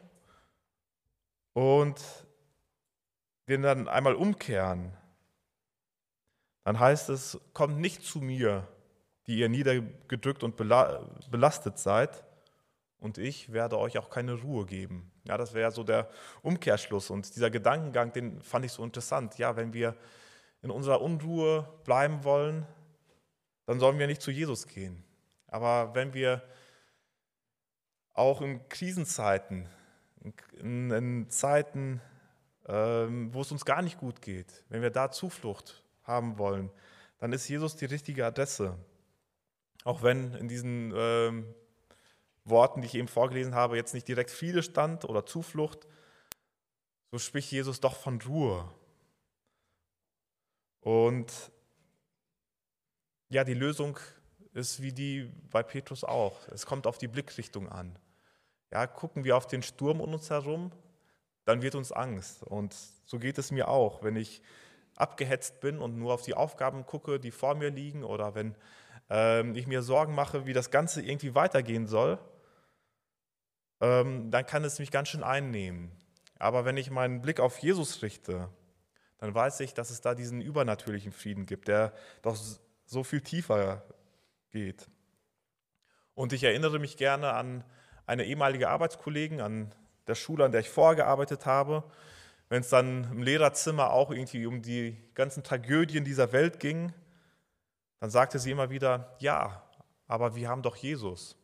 und 1.54 2.00
den 3.48 3.62
dann 3.62 3.88
einmal 3.88 4.14
umkehren, 4.14 4.97
dann 6.64 6.78
heißt 6.78 7.08
es, 7.08 7.38
kommt 7.52 7.78
nicht 7.78 8.02
zu 8.02 8.20
mir, 8.20 8.66
die 9.26 9.38
ihr 9.38 9.48
niedergedrückt 9.48 10.42
und 10.42 10.56
belastet 10.56 11.78
seid, 11.78 12.24
und 13.00 13.18
ich 13.18 13.52
werde 13.52 13.78
euch 13.78 13.96
auch 13.98 14.10
keine 14.10 14.34
Ruhe 14.34 14.66
geben. 14.66 15.10
Ja, 15.24 15.36
das 15.36 15.54
wäre 15.54 15.70
so 15.70 15.84
der 15.84 16.08
Umkehrschluss. 16.42 17.10
Und 17.10 17.34
dieser 17.34 17.50
Gedankengang, 17.50 18.12
den 18.12 18.42
fand 18.42 18.64
ich 18.64 18.72
so 18.72 18.82
interessant. 18.82 19.38
Ja, 19.38 19.56
wenn 19.56 19.72
wir 19.72 19.94
in 20.62 20.70
unserer 20.70 21.00
Unruhe 21.00 21.68
bleiben 21.84 22.24
wollen, 22.24 22.66
dann 23.66 23.78
sollen 23.78 23.98
wir 23.98 24.06
nicht 24.06 24.22
zu 24.22 24.30
Jesus 24.30 24.66
gehen. 24.66 25.04
Aber 25.46 25.94
wenn 25.94 26.12
wir 26.12 26.42
auch 28.14 28.40
in 28.40 28.68
Krisenzeiten, 28.68 29.68
in, 30.58 30.90
in 30.90 31.30
Zeiten, 31.30 32.00
ähm, 32.66 33.32
wo 33.32 33.42
es 33.42 33.52
uns 33.52 33.64
gar 33.64 33.82
nicht 33.82 33.98
gut 33.98 34.20
geht, 34.20 34.64
wenn 34.70 34.82
wir 34.82 34.90
da 34.90 35.12
Zuflucht 35.12 35.84
haben 36.08 36.38
wollen, 36.38 36.70
dann 37.18 37.32
ist 37.32 37.48
Jesus 37.48 37.76
die 37.76 37.84
richtige 37.84 38.26
Adresse. 38.26 38.76
Auch 39.84 40.02
wenn 40.02 40.34
in 40.34 40.48
diesen 40.48 40.92
ähm, 40.96 41.54
Worten, 42.44 42.80
die 42.80 42.86
ich 42.86 42.94
eben 42.94 43.08
vorgelesen 43.08 43.54
habe, 43.54 43.76
jetzt 43.76 43.94
nicht 43.94 44.08
direkt 44.08 44.30
Friede 44.30 44.62
stand 44.62 45.04
oder 45.04 45.24
Zuflucht, 45.24 45.86
so 47.10 47.18
spricht 47.18 47.52
Jesus 47.52 47.80
doch 47.80 47.96
von 47.96 48.20
Ruhe. 48.22 48.68
Und 50.80 51.32
ja, 53.30 53.44
die 53.44 53.54
Lösung 53.54 53.98
ist 54.54 54.82
wie 54.82 54.92
die 54.92 55.30
bei 55.50 55.62
Petrus 55.62 56.04
auch. 56.04 56.48
Es 56.48 56.66
kommt 56.66 56.86
auf 56.86 56.98
die 56.98 57.08
Blickrichtung 57.08 57.68
an. 57.68 57.98
Ja, 58.70 58.86
gucken 58.86 59.24
wir 59.24 59.36
auf 59.36 59.46
den 59.46 59.62
Sturm 59.62 60.00
um 60.00 60.12
uns 60.12 60.30
herum, 60.30 60.72
dann 61.44 61.62
wird 61.62 61.74
uns 61.74 61.92
Angst. 61.92 62.42
Und 62.42 62.74
so 63.04 63.18
geht 63.18 63.38
es 63.38 63.50
mir 63.50 63.68
auch, 63.68 64.02
wenn 64.02 64.16
ich 64.16 64.42
abgehetzt 65.00 65.60
bin 65.60 65.78
und 65.78 65.96
nur 65.96 66.12
auf 66.12 66.22
die 66.22 66.34
Aufgaben 66.34 66.86
gucke, 66.86 67.20
die 67.20 67.30
vor 67.30 67.54
mir 67.54 67.70
liegen, 67.70 68.04
oder 68.04 68.34
wenn 68.34 68.54
ähm, 69.10 69.54
ich 69.54 69.66
mir 69.66 69.82
Sorgen 69.82 70.14
mache, 70.14 70.46
wie 70.46 70.52
das 70.52 70.70
Ganze 70.70 71.02
irgendwie 71.02 71.34
weitergehen 71.34 71.86
soll, 71.86 72.18
ähm, 73.80 74.30
dann 74.30 74.44
kann 74.46 74.64
es 74.64 74.78
mich 74.78 74.90
ganz 74.90 75.08
schön 75.08 75.22
einnehmen. 75.22 75.92
Aber 76.38 76.64
wenn 76.64 76.76
ich 76.76 76.90
meinen 76.90 77.20
Blick 77.20 77.40
auf 77.40 77.58
Jesus 77.58 78.02
richte, 78.02 78.48
dann 79.18 79.34
weiß 79.34 79.60
ich, 79.60 79.74
dass 79.74 79.90
es 79.90 80.00
da 80.00 80.14
diesen 80.14 80.40
übernatürlichen 80.40 81.12
Frieden 81.12 81.46
gibt, 81.46 81.68
der 81.68 81.92
doch 82.22 82.36
so 82.84 83.02
viel 83.02 83.20
tiefer 83.20 83.82
geht. 84.50 84.88
Und 86.14 86.32
ich 86.32 86.44
erinnere 86.44 86.78
mich 86.78 86.96
gerne 86.96 87.32
an 87.32 87.64
eine 88.06 88.24
ehemalige 88.24 88.68
Arbeitskollegin 88.68 89.40
an 89.40 89.74
der 90.06 90.14
Schule, 90.14 90.44
an 90.44 90.52
der 90.52 90.62
ich 90.62 90.70
vorgearbeitet 90.70 91.46
habe, 91.46 91.84
wenn 92.48 92.62
es 92.62 92.68
dann 92.70 93.04
im 93.04 93.22
Lehrerzimmer 93.22 93.90
auch 93.90 94.10
irgendwie 94.10 94.46
um 94.46 94.62
die 94.62 94.96
ganzen 95.14 95.42
Tragödien 95.42 96.04
dieser 96.04 96.32
Welt 96.32 96.60
ging, 96.60 96.92
dann 98.00 98.10
sagte 98.10 98.38
sie 98.38 98.50
immer 98.50 98.70
wieder, 98.70 99.16
ja, 99.18 99.62
aber 100.06 100.34
wir 100.34 100.48
haben 100.48 100.62
doch 100.62 100.76
Jesus. 100.76 101.36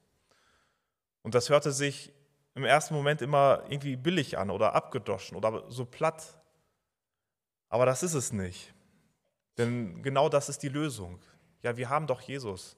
Und 1.23 1.35
das 1.35 1.51
hörte 1.51 1.73
sich 1.73 2.13
im 2.55 2.65
ersten 2.65 2.95
Moment 2.95 3.21
immer 3.21 3.65
irgendwie 3.69 3.97
billig 3.97 4.39
an 4.39 4.51
oder 4.51 4.75
abgedroschen 4.75 5.37
oder 5.37 5.65
so 5.71 5.85
platt. 5.85 6.41
Aber 7.69 7.87
das 7.87 8.03
ist 8.03 8.15
es 8.15 8.33
nicht. 8.33 8.73
Denn 9.59 10.03
genau 10.03 10.29
das 10.29 10.49
ist 10.49 10.63
die 10.63 10.69
Lösung. 10.69 11.21
Ja, 11.63 11.77
wir 11.77 11.89
haben 11.89 12.07
doch 12.07 12.21
Jesus. 12.21 12.77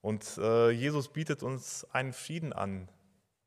Und 0.00 0.38
äh, 0.38 0.70
Jesus 0.70 1.08
bietet 1.08 1.42
uns 1.42 1.84
einen 1.92 2.12
Frieden 2.12 2.52
an, 2.52 2.88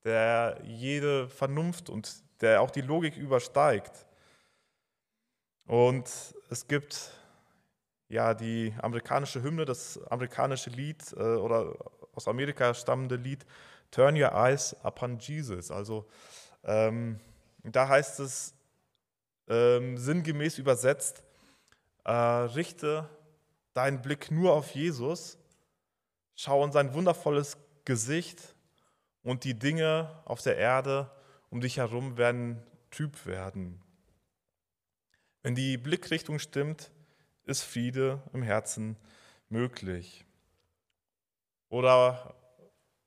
der 0.04 0.60
jede 0.64 1.30
Vernunft 1.30 1.90
und 1.90 2.24
der 2.42 2.62
auch 2.62 2.72
die 2.72 2.82
Logik 2.82 3.18
übersteigt. 3.18 4.06
Und 5.70 6.10
es 6.50 6.68
gibt 6.68 7.12
ja 8.08 8.34
die 8.34 8.74
amerikanische 8.82 9.44
Hymne, 9.44 9.66
das 9.66 10.02
amerikanische 10.10 10.72
Lied 10.72 11.14
äh, 11.14 11.36
oder 11.36 11.76
aus 12.16 12.28
Amerika 12.28 12.74
stammende 12.74 13.18
Lied 13.18 13.46
Turn 13.92 14.20
Your 14.20 14.32
Eyes 14.32 14.76
Upon 14.82 15.20
Jesus. 15.20 15.70
Also 15.70 16.08
ähm, 16.64 17.20
da 17.62 17.88
heißt 17.88 18.20
es 18.20 18.56
ähm, 19.48 19.96
sinngemäß 19.96 20.58
übersetzt, 20.58 21.22
äh, 22.04 22.14
richte 22.14 23.08
deinen 23.76 24.02
Blick 24.02 24.32
nur 24.32 24.54
auf 24.54 24.72
Jesus, 24.72 25.38
schau 26.36 26.66
in 26.66 26.72
sein 26.72 26.96
wundervolles 26.96 27.58
Gesicht 27.86 28.56
und 29.22 29.44
die 29.44 29.54
Dinge 29.54 30.20
auf 30.26 30.42
der 30.42 30.58
Erde 30.58 31.12
um 31.52 31.62
dich 31.62 31.78
herum 31.78 32.18
werden 32.18 32.60
trüb 32.90 33.28
werden. 33.28 33.84
Wenn 35.50 35.56
die 35.56 35.80
Blickrichtung 35.80 36.38
stimmt, 36.38 36.92
ist 37.44 37.64
Friede 37.64 38.22
im 38.34 38.44
Herzen 38.44 38.98
möglich. 39.50 40.24
Oder 41.70 42.36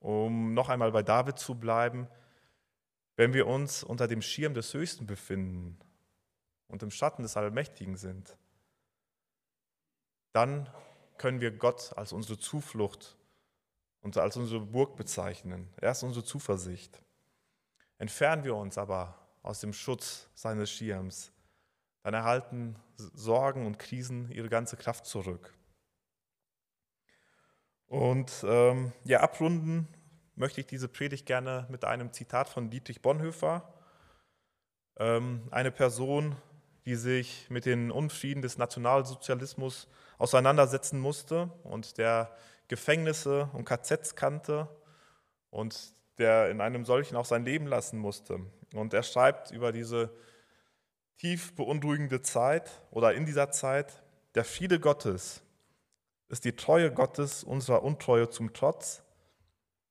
um 0.01 0.53
noch 0.53 0.69
einmal 0.69 0.91
bei 0.91 1.05
David 1.05 1.39
zu 1.39 1.55
bleiben, 1.55 2.09
wenn 3.15 3.33
wir 3.33 3.47
uns 3.47 3.85
unter 3.85 4.09
dem 4.09 4.23
Schirm 4.23 4.55
des 4.55 4.75
Höchsten 4.75 5.07
befinden 5.07 5.79
und 6.67 6.83
im 6.83 6.91
Schatten 6.91 7.23
des 7.23 7.37
Allmächtigen 7.37 7.97
sind, 7.97 8.37
dann 10.33 10.69
können 11.19 11.41
wir 11.41 11.53
Gott 11.53 11.97
als 11.97 12.13
unsere 12.13 12.41
Zuflucht 12.41 13.17
und 14.01 14.17
als 14.17 14.37
unsere 14.37 14.63
Burg 14.63 14.97
bezeichnen. 14.97 15.73
Er 15.77 15.93
ist 15.93 16.03
unsere 16.03 16.25
Zuversicht. 16.25 17.05
Entfernen 17.99 18.43
wir 18.43 18.57
uns 18.57 18.79
aber 18.79 19.17
aus 19.45 19.61
dem 19.61 19.73
Schutz 19.73 20.29
seines 20.35 20.73
Schirms, 20.73 21.32
dann 22.03 22.15
erhalten 22.15 22.77
Sorgen 22.97 23.67
und 23.67 23.79
Krisen 23.79 24.31
ihre 24.31 24.49
ganze 24.49 24.77
Kraft 24.77 25.07
zurück. 25.07 25.55
Und 27.87 28.45
ähm, 28.47 28.93
ja, 29.05 29.21
abrunden 29.21 29.87
möchte 30.35 30.61
ich 30.61 30.67
diese 30.67 30.89
Predigt 30.89 31.27
gerne 31.27 31.67
mit 31.69 31.85
einem 31.85 32.13
Zitat 32.13 32.49
von 32.49 32.71
Dietrich 32.71 33.03
Bonhoeffer, 33.03 33.73
ähm, 34.97 35.43
eine 35.51 35.71
Person, 35.71 36.37
die 36.87 36.97
sich 36.97 37.47
mit 37.51 37.67
den 37.67 37.91
Unfrieden 37.91 38.43
des 38.43 38.59
Nationalsozialismus 38.59 39.89
auseinandersetzen 40.19 41.01
musste 41.01 41.51
und 41.65 41.99
der 41.99 42.35
Gefängnisse 42.69 43.51
und 43.53 43.65
KZs 43.65 44.17
kannte 44.17 44.69
und 45.51 45.95
der 46.19 46.51
in 46.51 46.61
einem 46.61 46.85
solchen 46.85 47.17
auch 47.17 47.25
sein 47.25 47.45
Leben 47.45 47.67
lassen 47.67 47.99
musste. 47.99 48.41
Und 48.75 48.95
er 48.95 49.03
schreibt 49.03 49.51
über 49.51 49.73
diese 49.73 50.15
tief 51.19 51.55
beunruhigende 51.55 52.23
Zeit 52.23 52.71
oder 52.91 53.15
in 53.15 53.27
dieser 53.27 53.51
Zeit, 53.51 54.03
der 54.35 54.45
Friede 54.45 54.81
Gottes 54.81 55.43
ist 56.29 56.45
die 56.47 56.57
Treue 56.57 56.91
Gottes 56.91 57.45
unserer 57.45 57.83
Untreue 57.83 58.31
zum 58.31 58.55
Trotz. 58.55 59.03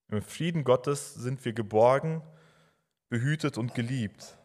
Im 0.08 0.22
Frieden 0.22 0.64
Gottes 0.64 1.14
sind 1.14 1.44
wir 1.44 1.52
geborgen, 1.52 2.22
behütet 3.08 3.58
und 3.58 3.74
geliebt. 3.74 4.36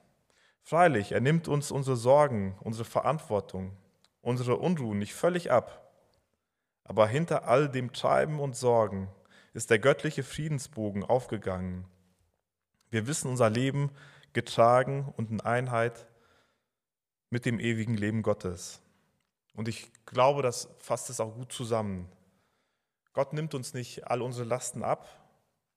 Freilich, 0.62 1.14
er 1.14 1.22
nimmt 1.22 1.48
uns 1.48 1.72
unsere 1.72 1.98
Sorgen, 1.98 2.56
unsere 2.60 2.86
Verantwortung, 2.86 3.76
unsere 4.22 4.58
Unruhen 4.58 5.00
nicht 5.00 5.16
völlig 5.16 5.52
ab. 5.52 5.92
Aber 6.84 7.08
hinter 7.08 7.48
all 7.48 7.68
dem 7.68 7.94
Treiben 7.94 8.40
und 8.40 8.56
Sorgen 8.56 9.10
ist 9.54 9.72
der 9.72 9.80
göttliche 9.80 10.24
Friedensbogen 10.24 11.04
aufgegangen. 11.04 11.86
Wir 12.90 13.08
wissen 13.08 13.32
unser 13.32 13.50
Leben 13.50 13.90
getragen 14.34 15.12
und 15.18 15.32
in 15.32 15.42
Einheit 15.42 16.06
mit 17.30 17.46
dem 17.46 17.60
ewigen 17.60 17.96
Leben 17.96 18.22
Gottes. 18.22 18.82
Und 19.54 19.68
ich 19.68 19.92
glaube, 20.06 20.42
das 20.42 20.70
fasst 20.80 21.10
es 21.10 21.20
auch 21.20 21.34
gut 21.34 21.52
zusammen. 21.52 22.10
Gott 23.14 23.34
nimmt 23.34 23.54
uns 23.54 23.74
nicht 23.74 24.08
all 24.08 24.22
unsere 24.22 24.48
Lasten 24.48 24.84
ab, 24.84 25.08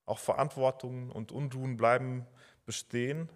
auch 0.04 0.18
Verantwortungen 0.18 1.10
und 1.10 1.32
Unruhen 1.32 1.76
bleiben 1.76 2.26
bestehen, 2.66 3.30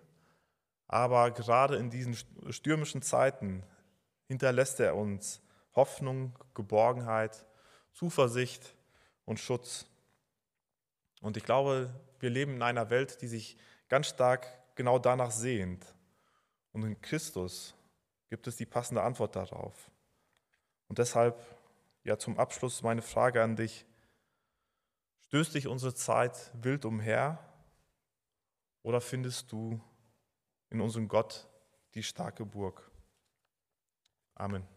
aber 0.86 1.30
gerade 1.30 1.76
in 1.76 1.90
diesen 1.90 2.16
stürmischen 2.50 3.02
Zeiten 3.02 3.62
hinterlässt 4.26 4.80
er 4.80 4.96
uns 4.96 5.40
Hoffnung, 5.74 6.38
Geborgenheit 6.54 7.46
Zuversicht 7.94 8.74
und 9.24 9.38
Schutz. 9.40 9.86
Und 11.20 11.36
ich 11.36 11.44
glaube, 11.44 11.94
wir 12.18 12.28
leben 12.28 12.56
in 12.56 12.62
einer 12.62 12.90
Welt, 12.90 13.22
die 13.22 13.28
sich 13.28 13.56
ganz 13.88 14.08
stark 14.08 14.46
genau 14.74 14.98
danach 14.98 15.30
sehnt. 15.30 15.94
Und 16.72 16.82
in 16.82 17.00
Christus 17.00 17.74
gibt 18.28 18.46
es 18.46 18.56
die 18.56 18.66
passende 18.66 19.02
Antwort 19.02 19.36
darauf. 19.36 19.90
Und 20.88 20.98
deshalb, 20.98 21.38
ja, 22.02 22.18
zum 22.18 22.38
Abschluss 22.38 22.82
meine 22.82 23.02
Frage 23.02 23.42
an 23.42 23.56
dich. 23.56 23.86
Stößt 25.20 25.54
dich 25.54 25.66
unsere 25.66 25.94
Zeit 25.94 26.52
wild 26.54 26.84
umher 26.84 27.38
oder 28.82 29.00
findest 29.00 29.50
du 29.50 29.80
in 30.70 30.80
unserem 30.80 31.08
Gott 31.08 31.48
die 31.94 32.02
starke 32.02 32.44
Burg? 32.44 32.90
Amen. 34.34 34.73